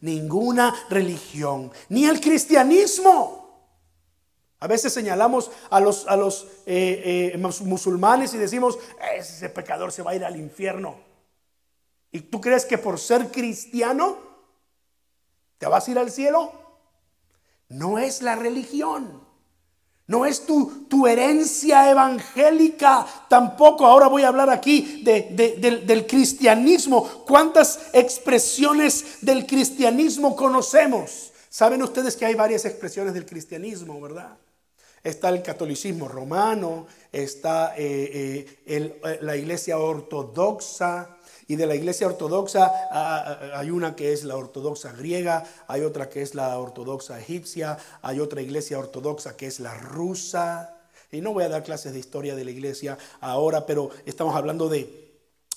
Ninguna 0.00 0.74
religión, 0.90 1.72
ni 1.88 2.04
el 2.06 2.20
cristianismo. 2.20 3.44
A 4.60 4.66
veces 4.66 4.92
señalamos 4.92 5.50
a 5.70 5.80
los, 5.80 6.06
a 6.08 6.16
los 6.16 6.46
eh, 6.66 7.32
eh, 7.34 7.38
musulmanes 7.38 8.32
y 8.34 8.38
decimos, 8.38 8.78
ese 9.14 9.48
pecador 9.50 9.92
se 9.92 10.02
va 10.02 10.12
a 10.12 10.16
ir 10.16 10.24
al 10.24 10.36
infierno. 10.36 10.96
¿Y 12.10 12.20
tú 12.20 12.40
crees 12.40 12.64
que 12.64 12.78
por 12.78 12.98
ser 12.98 13.30
cristiano 13.30 14.16
te 15.58 15.66
vas 15.66 15.86
a 15.86 15.90
ir 15.90 15.98
al 15.98 16.10
cielo? 16.10 16.52
No 17.68 17.98
es 17.98 18.22
la 18.22 18.36
religión. 18.36 19.22
No 20.06 20.26
es 20.26 20.44
tu, 20.44 20.86
tu, 20.86 21.06
herencia 21.06 21.90
evangélica 21.90 23.06
tampoco. 23.28 23.86
Ahora 23.86 24.06
voy 24.06 24.22
a 24.22 24.28
hablar 24.28 24.50
aquí 24.50 25.02
de, 25.02 25.82
del, 25.86 26.06
cristianismo. 26.06 27.24
¿Cuántas 27.26 27.80
expresiones 27.94 29.22
del 29.22 29.46
cristianismo 29.46 30.36
conocemos? 30.36 31.32
Saben 31.48 31.82
ustedes 31.82 32.16
que 32.16 32.26
hay 32.26 32.34
varias 32.34 32.66
expresiones 32.66 33.14
del 33.14 33.24
cristianismo, 33.24 33.98
¿verdad? 33.98 34.36
Está 35.02 35.30
el 35.30 35.42
catolicismo 35.42 36.06
romano, 36.08 36.86
está 37.10 37.74
eh, 37.76 38.46
eh, 38.66 38.98
eh, 39.04 39.18
la 39.22 39.36
iglesia 39.36 39.78
ortodoxa, 39.78 41.13
y 41.46 41.56
de 41.56 41.66
la 41.66 41.74
iglesia 41.74 42.06
ortodoxa 42.06 42.72
hay 43.58 43.70
una 43.70 43.94
que 43.96 44.12
es 44.12 44.24
la 44.24 44.36
ortodoxa 44.36 44.92
griega, 44.92 45.44
hay 45.66 45.82
otra 45.82 46.08
que 46.08 46.22
es 46.22 46.34
la 46.34 46.58
ortodoxa 46.58 47.20
egipcia, 47.20 47.78
hay 48.02 48.20
otra 48.20 48.40
iglesia 48.40 48.78
ortodoxa 48.78 49.36
que 49.36 49.46
es 49.46 49.60
la 49.60 49.74
rusa. 49.74 50.76
Y 51.10 51.20
no 51.20 51.32
voy 51.32 51.44
a 51.44 51.48
dar 51.48 51.62
clases 51.62 51.92
de 51.92 51.98
historia 51.98 52.34
de 52.34 52.44
la 52.44 52.50
iglesia 52.50 52.98
ahora, 53.20 53.66
pero 53.66 53.90
estamos 54.04 54.34
hablando 54.34 54.68
de 54.68 55.03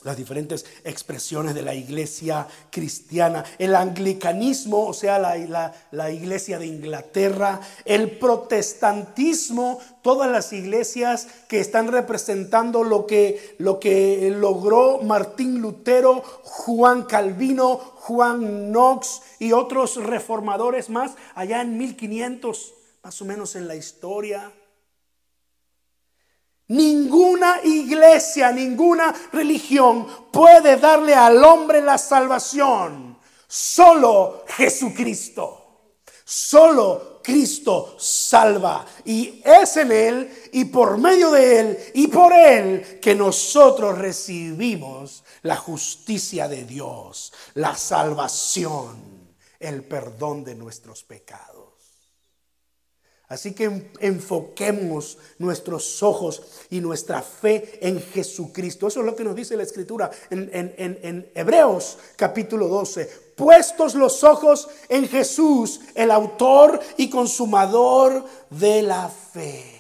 las 0.04 0.16
diferentes 0.16 0.66
expresiones 0.84 1.56
de 1.56 1.64
la 1.64 1.74
iglesia 1.74 2.48
cristiana, 2.72 3.44
el 3.58 3.76
anglicanismo, 3.76 4.86
o 4.86 4.94
sea, 4.94 5.18
la, 5.18 5.74
la, 5.92 6.12
iglesia 6.12 6.60
de 6.60 6.68
Inglaterra, 6.68 7.60
el 7.84 8.12
protestantismo, 8.18 9.80
todas 10.04 10.32
las 10.32 10.54
iglesias 10.54 11.28
que 11.48 11.60
están 11.60 11.88
representando 11.88 12.84
lo 12.84 13.08
que, 13.08 13.56
lo 13.58 13.80
que 13.80 14.32
logró 14.38 15.00
Martín 15.00 15.62
Lutero, 15.62 16.22
Juan 16.44 17.04
Calvino, 17.04 17.78
Juan 17.78 18.72
Knox 18.72 19.22
y 19.40 19.52
otros 19.52 19.96
reformadores 19.98 20.90
más 20.90 21.14
allá 21.34 21.62
en 21.62 21.78
1500, 21.78 22.74
más 23.04 23.22
o 23.22 23.26
menos 23.26 23.56
en 23.56 23.68
la 23.68 23.76
historia. 23.76 24.52
Ninguna 26.70 27.62
iglesia, 27.64 28.52
ninguna 28.52 29.14
religión 29.32 30.06
puede 30.32 30.78
darle 30.78 31.16
al 31.16 31.44
hombre 31.44 31.82
la 31.82 31.98
salvación. 31.98 33.18
Solo 33.48 34.44
Jesucristo. 34.48 35.64
Solo 36.26 37.22
Cristo 37.24 37.96
salva. 37.98 38.86
Y 39.06 39.42
es 39.46 39.78
en 39.78 39.94
Él 39.94 40.50
y 40.52 40.66
por 40.66 40.98
medio 40.98 41.32
de 41.32 41.60
Él 41.60 41.78
y 41.94 42.08
por 42.08 42.34
Él 42.34 43.00
que 43.02 43.16
nosotros 43.16 43.98
recibimos 43.98 45.24
la 45.44 45.56
justicia 45.56 46.50
de 46.50 46.66
Dios, 46.66 47.32
la 47.54 47.76
salvación, 47.78 49.36
el 49.60 49.86
perdón 49.86 50.44
de 50.44 50.56
nuestros 50.56 51.04
pecados. 51.04 51.67
Así 53.30 53.54
que 53.54 53.92
enfoquemos 54.00 55.18
nuestros 55.38 56.02
ojos 56.02 56.42
y 56.70 56.80
nuestra 56.80 57.22
fe 57.22 57.78
en 57.82 58.02
Jesucristo. 58.02 58.88
Eso 58.88 59.02
es 59.02 59.06
lo 59.06 59.18
que 59.18 59.26
nos 59.26 59.36
dice 59.36 59.58
la 59.58 59.64
Escritura 59.64 60.10
en, 60.30 61.32
Hebreos 61.36 61.98
capítulo 62.16 62.70
12. 62.70 63.06
Puestos 63.36 63.96
los 63.96 64.24
ojos 64.24 64.70
en 64.88 65.10
Jesús, 65.10 65.82
el 65.94 66.10
autor 66.12 66.80
y 66.96 67.10
consumador 67.10 68.24
de 68.50 68.82
la 68.82 69.10
fe. 69.10 69.78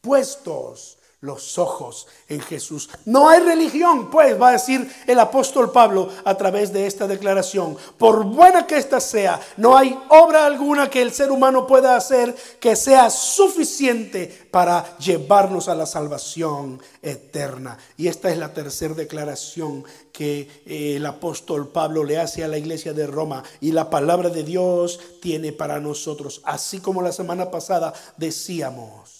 Puestos 0.00 0.95
los 1.20 1.58
ojos 1.58 2.06
en 2.28 2.40
Jesús. 2.40 2.90
No 3.06 3.28
hay 3.28 3.40
religión, 3.40 4.10
pues, 4.10 4.40
va 4.40 4.48
a 4.48 4.52
decir 4.52 4.90
el 5.06 5.18
apóstol 5.18 5.72
Pablo 5.72 6.10
a 6.24 6.34
través 6.36 6.72
de 6.72 6.86
esta 6.86 7.06
declaración. 7.06 7.76
Por 7.96 8.24
buena 8.24 8.66
que 8.66 8.76
ésta 8.76 9.00
sea, 9.00 9.40
no 9.56 9.76
hay 9.76 9.98
obra 10.10 10.44
alguna 10.44 10.90
que 10.90 11.00
el 11.00 11.12
ser 11.12 11.30
humano 11.30 11.66
pueda 11.66 11.96
hacer 11.96 12.34
que 12.60 12.76
sea 12.76 13.08
suficiente 13.08 14.48
para 14.50 14.96
llevarnos 14.98 15.68
a 15.68 15.74
la 15.74 15.86
salvación 15.86 16.80
eterna. 17.00 17.78
Y 17.96 18.08
esta 18.08 18.30
es 18.30 18.36
la 18.36 18.52
tercera 18.52 18.94
declaración 18.94 19.84
que 20.12 20.62
eh, 20.66 20.96
el 20.96 21.06
apóstol 21.06 21.68
Pablo 21.68 22.04
le 22.04 22.18
hace 22.18 22.44
a 22.44 22.48
la 22.48 22.58
iglesia 22.58 22.92
de 22.92 23.06
Roma. 23.06 23.42
Y 23.60 23.72
la 23.72 23.88
palabra 23.88 24.28
de 24.28 24.42
Dios 24.42 25.00
tiene 25.22 25.52
para 25.52 25.80
nosotros, 25.80 26.42
así 26.44 26.80
como 26.80 27.00
la 27.00 27.12
semana 27.12 27.50
pasada 27.50 27.94
decíamos 28.18 29.15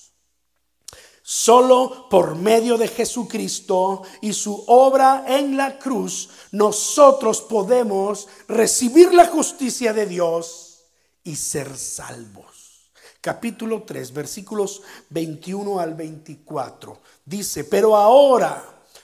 Solo 1.29 2.09
por 2.09 2.37
medio 2.37 2.79
de 2.79 2.87
Jesucristo 2.87 4.03
y 4.21 4.33
su 4.33 4.63
obra 4.69 5.25
en 5.27 5.57
la 5.57 5.77
cruz, 5.77 6.29
nosotros 6.53 7.43
podemos 7.43 8.29
recibir 8.47 9.13
la 9.13 9.27
justicia 9.27 9.93
de 9.93 10.07
Dios 10.07 10.85
y 11.25 11.35
ser 11.35 11.77
salvos. 11.77 12.93
capítulo 13.21 13.83
3, 13.83 14.13
versículos 14.13 14.83
21 15.11 15.81
al 15.81 15.95
24. 15.95 17.01
Dice, 17.25 17.65
pero 17.65 17.97
ahora, 17.97 18.63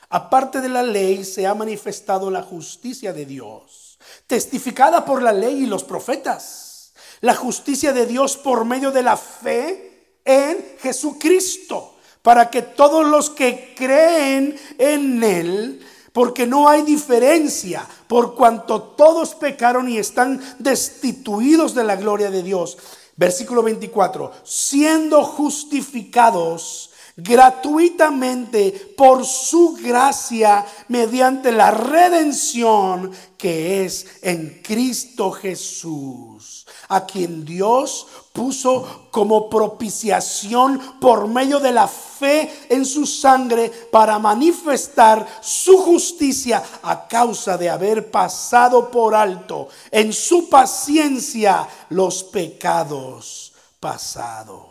aparte 0.09 0.61
de 0.61 0.69
la 0.69 0.85
ley, 0.85 1.25
se 1.25 1.45
ha 1.45 1.57
manifestado 1.57 2.31
la 2.31 2.45
justicia 2.45 3.13
de 3.13 3.27
Dios, 3.27 3.99
testificada 4.29 5.05
por 5.05 5.23
la 5.23 5.33
ley 5.33 5.65
y 5.65 5.67
los 5.67 5.83
profetas. 5.83 6.93
La 7.21 7.35
justicia 7.35 7.93
de 7.93 8.07
Dios 8.07 8.37
por 8.37 8.65
medio 8.65 8.93
de 8.93 9.03
la 9.03 9.17
fe 9.17 10.21
en 10.25 10.77
Jesucristo, 10.79 11.97
para 12.23 12.51
que 12.51 12.63
todos 12.63 13.07
los 13.07 13.31
que 13.31 13.75
creen 13.77 14.57
en 14.79 15.23
Él, 15.23 15.85
porque 16.13 16.47
no 16.47 16.69
hay 16.69 16.83
diferencia, 16.83 17.87
por 18.07 18.35
cuanto 18.35 18.83
todos 18.83 19.35
pecaron 19.35 19.89
y 19.89 19.99
están 19.99 20.41
destituidos 20.59 21.75
de 21.75 21.85
la 21.85 21.97
gloria 21.97 22.31
de 22.31 22.43
Dios. 22.43 22.79
Versículo 23.17 23.63
24, 23.63 24.33
siendo 24.45 25.23
justificados 25.25 26.91
gratuitamente 27.17 28.95
por 28.97 29.25
su 29.27 29.75
gracia 29.75 30.65
mediante 30.89 31.53
la 31.53 31.71
redención 31.71 33.11
que 33.37 33.85
es 33.85 34.07
en 34.23 34.61
Cristo 34.63 35.31
Jesús, 35.31 36.67
a 36.89 37.05
quien 37.05 37.45
Dios 37.45 38.07
puso 38.33 39.09
como 39.11 39.51
propiciación 39.51 40.99
por 41.01 41.29
medio 41.29 41.61
de 41.61 41.73
la 41.73 41.87
fe 41.87 42.67
en 42.71 42.85
su 42.85 43.07
sangre 43.07 43.69
para 43.69 44.19
manifestar 44.19 45.27
su 45.43 45.79
justicia 45.79 46.63
a 46.83 47.07
causa 47.07 47.59
de 47.59 47.69
haber 47.69 48.11
pasado 48.11 48.91
por 48.91 49.15
alto 49.15 49.69
en 49.91 50.13
su 50.13 50.49
paciencia 50.49 51.69
los 51.91 52.25
pecados 52.25 53.53
pasados. 53.79 54.71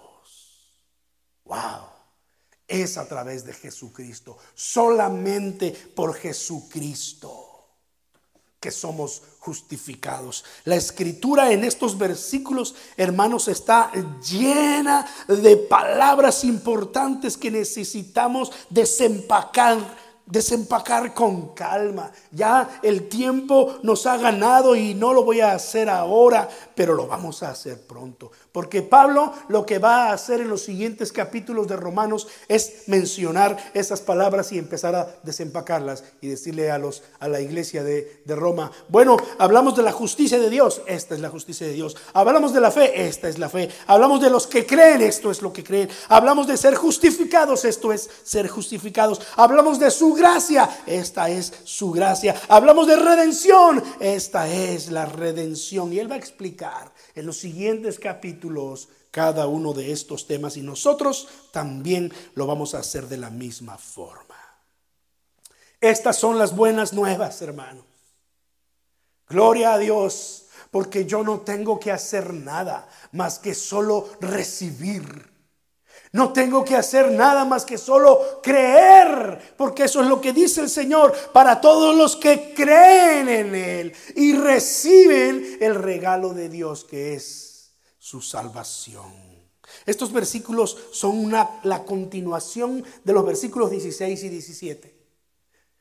Wow. 1.45 1.91
Es 2.67 2.97
a 2.97 3.05
través 3.05 3.43
de 3.43 3.53
Jesucristo, 3.53 4.37
solamente 4.55 5.71
por 5.71 6.13
Jesucristo 6.13 7.50
que 8.61 8.71
somos 8.71 9.23
justificados. 9.39 10.45
La 10.65 10.75
escritura 10.75 11.51
en 11.51 11.63
estos 11.63 11.97
versículos, 11.97 12.75
hermanos, 12.95 13.47
está 13.47 13.91
llena 14.29 15.05
de 15.27 15.57
palabras 15.57 16.43
importantes 16.43 17.37
que 17.37 17.49
necesitamos 17.49 18.51
desempacar 18.69 19.79
desempacar 20.31 21.13
con 21.13 21.53
calma. 21.53 22.11
Ya 22.31 22.79
el 22.81 23.09
tiempo 23.09 23.79
nos 23.83 24.05
ha 24.05 24.17
ganado 24.17 24.75
y 24.75 24.93
no 24.93 25.13
lo 25.13 25.23
voy 25.23 25.41
a 25.41 25.53
hacer 25.53 25.89
ahora, 25.89 26.49
pero 26.75 26.93
lo 26.93 27.07
vamos 27.07 27.43
a 27.43 27.51
hacer 27.51 27.81
pronto. 27.81 28.31
Porque 28.51 28.81
Pablo 28.81 29.33
lo 29.49 29.65
que 29.65 29.79
va 29.79 30.07
a 30.07 30.13
hacer 30.13 30.41
en 30.41 30.49
los 30.49 30.63
siguientes 30.63 31.11
capítulos 31.11 31.67
de 31.67 31.75
Romanos 31.75 32.27
es 32.47 32.83
mencionar 32.87 33.71
esas 33.73 34.01
palabras 34.01 34.51
y 34.51 34.57
empezar 34.57 34.95
a 34.95 35.15
desempacarlas 35.23 36.03
y 36.21 36.27
decirle 36.27 36.71
a, 36.71 36.77
los, 36.77 37.03
a 37.19 37.27
la 37.27 37.41
iglesia 37.41 37.83
de, 37.83 38.21
de 38.25 38.35
Roma, 38.35 38.71
bueno, 38.89 39.17
hablamos 39.37 39.75
de 39.75 39.83
la 39.83 39.91
justicia 39.91 40.39
de 40.39 40.49
Dios, 40.49 40.81
esta 40.87 41.15
es 41.15 41.21
la 41.21 41.29
justicia 41.29 41.67
de 41.67 41.73
Dios. 41.73 41.95
Hablamos 42.13 42.53
de 42.53 42.61
la 42.61 42.71
fe, 42.71 43.07
esta 43.07 43.27
es 43.29 43.37
la 43.37 43.49
fe. 43.49 43.69
Hablamos 43.87 44.21
de 44.21 44.29
los 44.29 44.47
que 44.47 44.65
creen, 44.65 45.01
esto 45.01 45.31
es 45.31 45.41
lo 45.41 45.51
que 45.51 45.63
creen. 45.63 45.89
Hablamos 46.09 46.47
de 46.47 46.57
ser 46.57 46.75
justificados, 46.75 47.65
esto 47.65 47.91
es 47.91 48.09
ser 48.23 48.47
justificados. 48.47 49.21
Hablamos 49.35 49.79
de 49.79 49.91
su 49.91 50.13
gracia, 50.21 50.69
esta 50.85 51.29
es 51.29 51.51
su 51.63 51.91
gracia. 51.91 52.39
Hablamos 52.47 52.87
de 52.87 52.95
redención, 52.95 53.83
esta 53.99 54.47
es 54.47 54.91
la 54.91 55.05
redención. 55.05 55.91
Y 55.91 55.99
él 55.99 56.09
va 56.09 56.15
a 56.15 56.19
explicar 56.19 56.93
en 57.15 57.25
los 57.25 57.37
siguientes 57.37 57.97
capítulos 57.97 58.89
cada 59.09 59.47
uno 59.47 59.73
de 59.73 59.91
estos 59.91 60.27
temas 60.27 60.55
y 60.57 60.61
nosotros 60.61 61.27
también 61.51 62.13
lo 62.35 62.45
vamos 62.45 62.75
a 62.75 62.79
hacer 62.79 63.07
de 63.07 63.17
la 63.17 63.29
misma 63.29 63.77
forma. 63.77 64.35
Estas 65.81 66.17
son 66.17 66.37
las 66.37 66.55
buenas 66.55 66.93
nuevas, 66.93 67.41
hermanos. 67.41 67.83
Gloria 69.27 69.73
a 69.73 69.77
Dios, 69.79 70.45
porque 70.69 71.05
yo 71.05 71.23
no 71.23 71.39
tengo 71.41 71.79
que 71.79 71.91
hacer 71.91 72.33
nada 72.33 72.87
más 73.11 73.39
que 73.39 73.55
solo 73.55 74.09
recibir. 74.21 75.30
No 76.13 76.33
tengo 76.33 76.65
que 76.65 76.75
hacer 76.75 77.11
nada 77.11 77.45
más 77.45 77.63
que 77.63 77.77
solo 77.77 78.41
creer, 78.43 79.55
porque 79.55 79.85
eso 79.85 80.01
es 80.01 80.07
lo 80.07 80.19
que 80.19 80.33
dice 80.33 80.59
el 80.59 80.69
Señor 80.69 81.13
para 81.31 81.61
todos 81.61 81.95
los 81.95 82.17
que 82.17 82.53
creen 82.53 83.29
en 83.29 83.55
Él 83.55 83.93
y 84.15 84.33
reciben 84.33 85.57
el 85.61 85.75
regalo 85.75 86.33
de 86.33 86.49
Dios 86.49 86.83
que 86.83 87.13
es 87.13 87.71
su 87.97 88.21
salvación. 88.21 89.31
Estos 89.85 90.11
versículos 90.11 90.77
son 90.91 91.17
una, 91.17 91.61
la 91.63 91.85
continuación 91.85 92.83
de 93.05 93.13
los 93.13 93.25
versículos 93.25 93.71
16 93.71 94.23
y 94.23 94.29
17. 94.29 95.01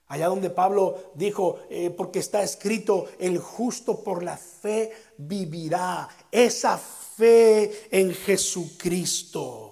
Allá 0.07 0.28
donde 0.28 0.51
Pablo 0.51 1.12
dijo, 1.14 1.61
eh, 1.70 1.91
porque 1.91 2.20
está 2.20 2.43
escrito, 2.43 3.07
el 3.18 3.39
justo 3.39 4.03
por 4.03 4.22
la 4.22 4.37
fe 4.37 4.93
vivirá. 5.16 6.09
Esa 6.31 6.78
fe 6.78 7.89
en 7.91 8.12
Jesucristo. 8.14 9.70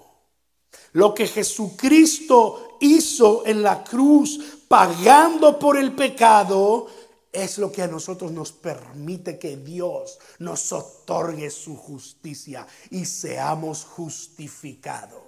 Lo 0.93 1.13
que 1.13 1.27
Jesucristo 1.27 2.77
hizo 2.81 3.45
en 3.45 3.61
la 3.61 3.83
cruz 3.83 4.39
pagando 4.67 5.59
por 5.59 5.77
el 5.77 5.93
pecado 5.95 6.87
es 7.31 7.57
lo 7.57 7.71
que 7.71 7.83
a 7.83 7.87
nosotros 7.87 8.31
nos 8.31 8.51
permite 8.51 9.37
que 9.37 9.57
Dios 9.57 10.17
nos 10.39 10.71
otorgue 10.71 11.49
su 11.51 11.75
justicia 11.75 12.65
y 12.89 13.05
seamos 13.05 13.83
justificados. 13.83 15.21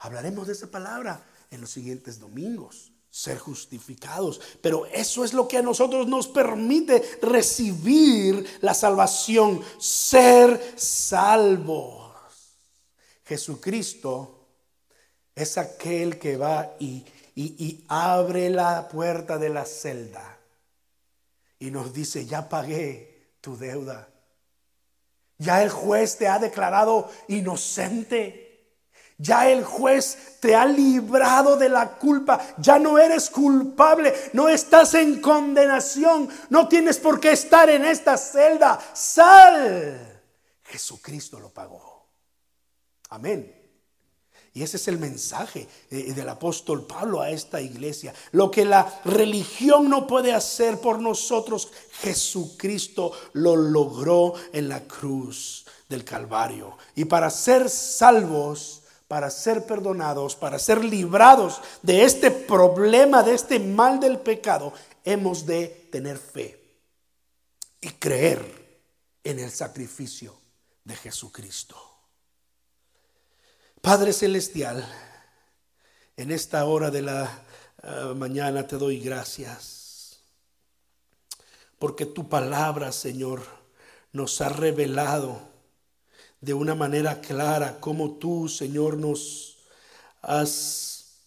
Hablaremos 0.00 0.46
de 0.46 0.52
esa 0.52 0.70
palabra 0.70 1.24
en 1.50 1.60
los 1.60 1.70
siguientes 1.70 2.20
domingos 2.20 2.92
ser 3.16 3.38
justificados. 3.38 4.42
Pero 4.60 4.84
eso 4.86 5.24
es 5.24 5.32
lo 5.32 5.48
que 5.48 5.56
a 5.56 5.62
nosotros 5.62 6.06
nos 6.06 6.28
permite 6.28 7.02
recibir 7.22 8.44
la 8.60 8.74
salvación, 8.74 9.62
ser 9.78 10.74
salvos. 10.76 12.12
Jesucristo 13.24 14.35
es 15.36 15.58
aquel 15.58 16.18
que 16.18 16.36
va 16.36 16.74
y, 16.80 17.04
abre 17.88 18.48
la 18.48 18.88
puerta 18.88 19.36
de 19.36 19.50
la 19.50 19.66
celda 19.66 20.38
y 21.58 21.70
nos 21.70 21.92
dice, 21.92 22.24
ya 22.24 22.48
pagué 22.48 23.34
tu 23.42 23.56
deuda. 23.56 24.08
Ya 25.38 25.62
el 25.62 25.68
juez 25.68 26.16
te 26.16 26.28
ha 26.28 26.38
declarado 26.38 27.10
inocente. 27.28 28.42
Ya 29.18 29.50
el 29.50 29.64
juez 29.64 30.38
te 30.40 30.54
ha 30.54 30.64
librado 30.64 31.58
de 31.58 31.68
la 31.68 31.98
culpa. 31.98 32.40
Ya 32.56 32.78
no 32.78 32.98
eres 32.98 33.28
culpable. 33.28 34.14
No 34.32 34.48
estás 34.48 34.94
en 34.94 35.20
condenación. 35.20 36.30
No 36.48 36.68
tienes 36.68 36.98
por 36.98 37.20
qué 37.20 37.32
estar 37.32 37.68
en 37.68 37.84
esta 37.84 38.16
celda. 38.16 38.78
Sal. 38.94 40.22
Jesucristo 40.64 41.38
lo 41.38 41.50
pagó. 41.50 42.08
Amén. 43.10 43.55
Y 44.56 44.62
ese 44.62 44.78
es 44.78 44.88
el 44.88 44.98
mensaje 44.98 45.68
eh, 45.90 46.14
del 46.14 46.30
apóstol 46.30 46.86
Pablo 46.86 47.20
a 47.20 47.28
esta 47.28 47.60
iglesia. 47.60 48.14
Lo 48.32 48.50
que 48.50 48.64
la 48.64 49.02
religión 49.04 49.90
no 49.90 50.06
puede 50.06 50.32
hacer 50.32 50.80
por 50.80 50.98
nosotros, 50.98 51.68
Jesucristo 52.00 53.12
lo 53.34 53.54
logró 53.54 54.32
en 54.54 54.70
la 54.70 54.80
cruz 54.84 55.66
del 55.90 56.04
Calvario. 56.04 56.78
Y 56.94 57.04
para 57.04 57.28
ser 57.28 57.68
salvos, 57.68 58.80
para 59.06 59.28
ser 59.28 59.66
perdonados, 59.66 60.34
para 60.34 60.58
ser 60.58 60.82
librados 60.82 61.60
de 61.82 62.04
este 62.04 62.30
problema, 62.30 63.22
de 63.22 63.34
este 63.34 63.60
mal 63.60 64.00
del 64.00 64.20
pecado, 64.20 64.72
hemos 65.04 65.44
de 65.44 65.66
tener 65.92 66.16
fe 66.16 66.58
y 67.82 67.90
creer 67.90 68.80
en 69.22 69.38
el 69.38 69.50
sacrificio 69.50 70.34
de 70.82 70.96
Jesucristo. 70.96 71.95
Padre 73.86 74.12
Celestial, 74.12 74.84
en 76.16 76.32
esta 76.32 76.64
hora 76.64 76.90
de 76.90 77.02
la 77.02 77.30
eh, 77.84 78.14
mañana 78.16 78.66
te 78.66 78.78
doy 78.78 78.98
gracias, 78.98 80.18
porque 81.78 82.04
tu 82.04 82.28
palabra, 82.28 82.90
Señor, 82.90 83.42
nos 84.10 84.40
ha 84.40 84.48
revelado 84.48 85.40
de 86.40 86.52
una 86.52 86.74
manera 86.74 87.20
clara 87.20 87.78
cómo 87.78 88.14
tú, 88.14 88.48
Señor, 88.48 88.96
nos 88.96 89.56
has 90.20 91.20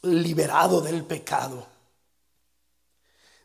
liberado 0.00 0.80
del 0.80 1.04
pecado 1.04 1.66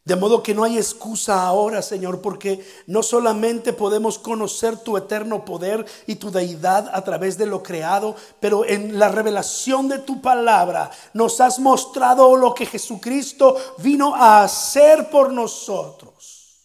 de 0.08 0.16
modo 0.16 0.42
que 0.42 0.56
no 0.56 0.64
hay 0.64 0.78
excusa 0.78 1.46
ahora, 1.46 1.82
Señor, 1.82 2.22
porque 2.22 2.66
no 2.88 3.04
solamente 3.04 3.74
podemos 3.74 4.18
conocer 4.18 4.78
tu 4.78 4.96
eterno 4.96 5.44
poder 5.44 5.86
y 6.06 6.16
tu 6.16 6.32
deidad 6.32 6.90
a 6.94 7.04
través 7.04 7.38
de 7.38 7.46
lo 7.46 7.62
creado, 7.62 8.16
pero 8.40 8.64
en 8.64 8.98
la 8.98 9.10
revelación 9.10 9.90
de 9.90 9.98
tu 10.00 10.22
palabra 10.22 10.90
nos 11.14 11.42
has 11.42 11.60
mostrado 11.60 12.38
lo 12.38 12.54
que 12.54 12.66
Jesucristo 12.66 13.58
vino 13.80 14.16
a 14.16 14.44
hacer 14.44 15.10
por 15.10 15.34
nosotros. 15.34 16.56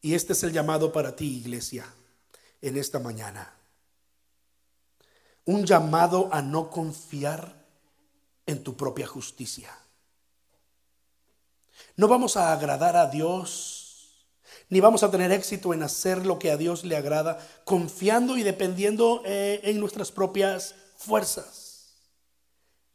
Y 0.00 0.14
este 0.14 0.32
es 0.32 0.42
el 0.42 0.52
llamado 0.52 0.90
para 0.90 1.14
ti, 1.14 1.36
iglesia. 1.36 1.86
en 2.60 2.76
esta 2.76 2.98
mañana. 2.98 3.54
Un 5.44 5.64
llamado 5.64 6.28
a 6.32 6.42
no 6.42 6.70
confiar 6.70 7.64
en 8.46 8.64
tu 8.64 8.76
propia 8.76 9.06
justicia. 9.06 9.70
No 11.96 12.08
vamos 12.08 12.36
a 12.36 12.52
agradar 12.52 12.96
a 12.96 13.06
Dios, 13.06 14.26
ni 14.68 14.80
vamos 14.80 15.02
a 15.02 15.10
tener 15.10 15.32
éxito 15.32 15.72
en 15.72 15.82
hacer 15.82 16.26
lo 16.26 16.38
que 16.38 16.50
a 16.50 16.56
Dios 16.56 16.84
le 16.84 16.96
agrada, 16.96 17.38
confiando 17.64 18.36
y 18.36 18.42
dependiendo 18.42 19.22
eh, 19.24 19.60
en 19.64 19.80
nuestras 19.80 20.12
propias 20.12 20.74
fuerzas. 20.96 21.94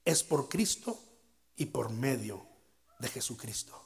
Es 0.05 0.23
por 0.23 0.49
Cristo 0.49 0.99
y 1.55 1.67
por 1.67 1.89
medio 1.89 2.45
de 2.99 3.07
Jesucristo. 3.07 3.81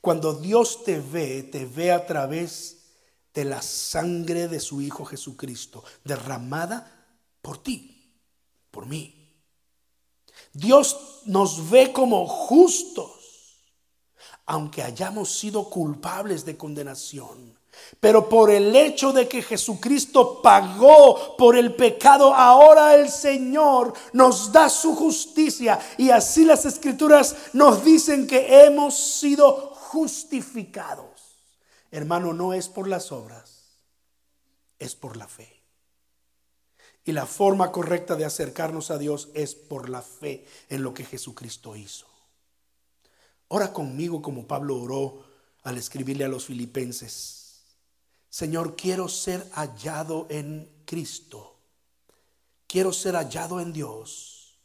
Cuando 0.00 0.34
Dios 0.34 0.84
te 0.84 1.00
ve, 1.00 1.42
te 1.42 1.66
ve 1.66 1.92
a 1.92 2.06
través 2.06 2.78
de 3.34 3.44
la 3.44 3.62
sangre 3.62 4.48
de 4.48 4.60
su 4.60 4.80
Hijo 4.80 5.04
Jesucristo, 5.04 5.82
derramada 6.04 7.06
por 7.40 7.62
ti, 7.62 8.20
por 8.70 8.86
mí. 8.86 9.22
Dios 10.52 11.22
nos 11.24 11.70
ve 11.70 11.92
como 11.92 12.26
justos, 12.26 13.21
aunque 14.46 14.82
hayamos 14.82 15.38
sido 15.38 15.68
culpables 15.70 16.44
de 16.44 16.56
condenación. 16.56 17.56
Pero 18.00 18.28
por 18.28 18.50
el 18.50 18.74
hecho 18.74 19.12
de 19.12 19.28
que 19.28 19.42
Jesucristo 19.42 20.42
pagó 20.42 21.36
por 21.36 21.56
el 21.56 21.74
pecado, 21.74 22.34
ahora 22.34 22.94
el 22.94 23.08
Señor 23.08 23.94
nos 24.12 24.52
da 24.52 24.68
su 24.68 24.94
justicia. 24.94 25.78
Y 25.96 26.10
así 26.10 26.44
las 26.44 26.64
escrituras 26.64 27.36
nos 27.52 27.84
dicen 27.84 28.26
que 28.26 28.64
hemos 28.64 28.96
sido 28.96 29.72
justificados. 29.74 31.06
Hermano, 31.90 32.32
no 32.32 32.52
es 32.52 32.68
por 32.68 32.88
las 32.88 33.12
obras, 33.12 33.80
es 34.78 34.94
por 34.94 35.16
la 35.16 35.28
fe. 35.28 35.62
Y 37.04 37.12
la 37.12 37.26
forma 37.26 37.72
correcta 37.72 38.16
de 38.16 38.24
acercarnos 38.24 38.90
a 38.90 38.98
Dios 38.98 39.30
es 39.34 39.54
por 39.54 39.88
la 39.88 40.02
fe 40.02 40.46
en 40.68 40.82
lo 40.82 40.94
que 40.94 41.04
Jesucristo 41.04 41.74
hizo. 41.74 42.11
Ora 43.54 43.70
conmigo 43.70 44.22
como 44.22 44.46
Pablo 44.46 44.80
oró 44.80 45.24
al 45.64 45.76
escribirle 45.76 46.24
a 46.24 46.28
los 46.28 46.46
filipenses. 46.46 47.60
Señor, 48.30 48.76
quiero 48.76 49.08
ser 49.08 49.46
hallado 49.52 50.26
en 50.30 50.70
Cristo. 50.86 51.58
Quiero 52.66 52.94
ser 52.94 53.14
hallado 53.14 53.60
en 53.60 53.74
Dios. 53.74 54.56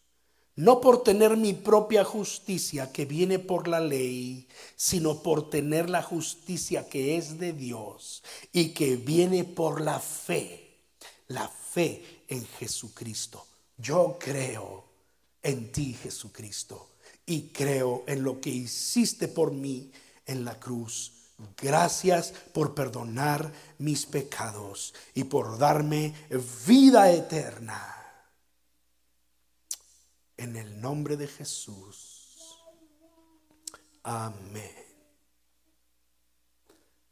No 0.55 0.79
por 0.79 1.03
tener 1.03 1.35
mi 1.35 1.51
propia 1.51 2.05
justicia 2.05 2.93
que 2.93 3.03
viene 3.03 3.39
por 3.39 3.67
la 3.67 3.81
ley, 3.81 4.47
sino 4.77 5.21
por 5.21 5.49
tener 5.49 5.89
la 5.89 6.01
justicia 6.01 6.87
que 6.87 7.17
es 7.17 7.39
de 7.39 7.51
Dios 7.51 8.23
y 8.53 8.69
que 8.69 8.95
viene 8.95 9.43
por 9.43 9.81
la 9.81 9.99
fe. 9.99 10.77
La 11.27 11.49
fe 11.49 12.23
en 12.29 12.47
Jesucristo. 12.57 13.45
Yo 13.77 14.15
creo 14.17 14.85
en 15.43 15.73
ti, 15.73 15.93
Jesucristo, 15.93 16.91
y 17.27 17.49
creo 17.49 18.03
en 18.07 18.23
lo 18.23 18.41
que 18.41 18.49
hiciste 18.49 19.27
por 19.27 19.51
mí 19.51 19.91
en 20.25 20.43
la 20.43 20.59
cruz 20.59 21.11
Gracias 21.61 22.31
por 22.51 22.73
perdonar 22.73 23.51
mis 23.77 24.07
pecados 24.07 24.93
y 25.13 25.25
por 25.25 25.59
darme 25.59 26.15
vida 26.65 27.11
eterna. 27.11 27.93
En 30.35 30.55
el 30.55 30.81
nombre 30.81 31.15
de 31.15 31.27
Jesús. 31.27 32.57
Amén. 34.01 34.71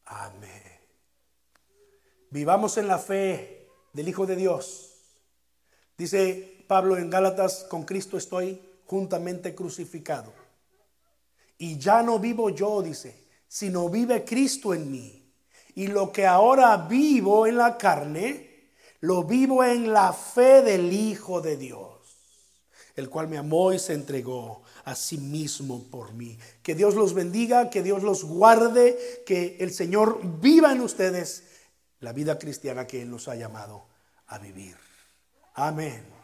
Amén. 0.05 0.79
Vivamos 2.31 2.77
en 2.77 2.87
la 2.87 2.97
fe 2.97 3.69
del 3.93 4.09
Hijo 4.09 4.25
de 4.25 4.35
Dios. 4.35 4.91
Dice 5.97 6.65
Pablo 6.67 6.97
en 6.97 7.11
Gálatas, 7.11 7.63
con 7.69 7.83
Cristo 7.83 8.17
estoy 8.17 8.59
juntamente 8.85 9.53
crucificado. 9.53 10.33
Y 11.57 11.77
ya 11.77 12.03
no 12.03 12.19
vivo 12.19 12.49
yo, 12.49 12.81
dice 12.81 13.25
sino 13.55 13.89
vive 13.89 14.25
Cristo 14.25 14.73
en 14.73 14.91
mí. 14.91 15.31
Y 15.75 15.87
lo 15.87 16.11
que 16.11 16.25
ahora 16.25 16.75
vivo 16.75 17.47
en 17.47 17.55
la 17.55 17.77
carne, 17.77 18.71
lo 18.99 19.23
vivo 19.23 19.63
en 19.63 19.93
la 19.93 20.11
fe 20.11 20.61
del 20.61 20.91
Hijo 20.91 21.39
de 21.39 21.55
Dios, 21.55 22.01
el 22.97 23.09
cual 23.09 23.29
me 23.29 23.37
amó 23.37 23.71
y 23.71 23.79
se 23.79 23.93
entregó 23.93 24.63
a 24.83 24.93
sí 24.93 25.17
mismo 25.17 25.83
por 25.89 26.13
mí. 26.13 26.37
Que 26.63 26.75
Dios 26.75 26.95
los 26.95 27.13
bendiga, 27.13 27.69
que 27.69 27.81
Dios 27.81 28.03
los 28.03 28.25
guarde, 28.25 29.23
que 29.25 29.55
el 29.61 29.73
Señor 29.73 30.19
viva 30.41 30.73
en 30.73 30.81
ustedes 30.81 31.43
la 32.01 32.11
vida 32.11 32.37
cristiana 32.37 32.85
que 32.85 33.03
Él 33.03 33.09
nos 33.09 33.29
ha 33.29 33.35
llamado 33.35 33.87
a 34.27 34.37
vivir. 34.37 34.75
Amén. 35.53 36.14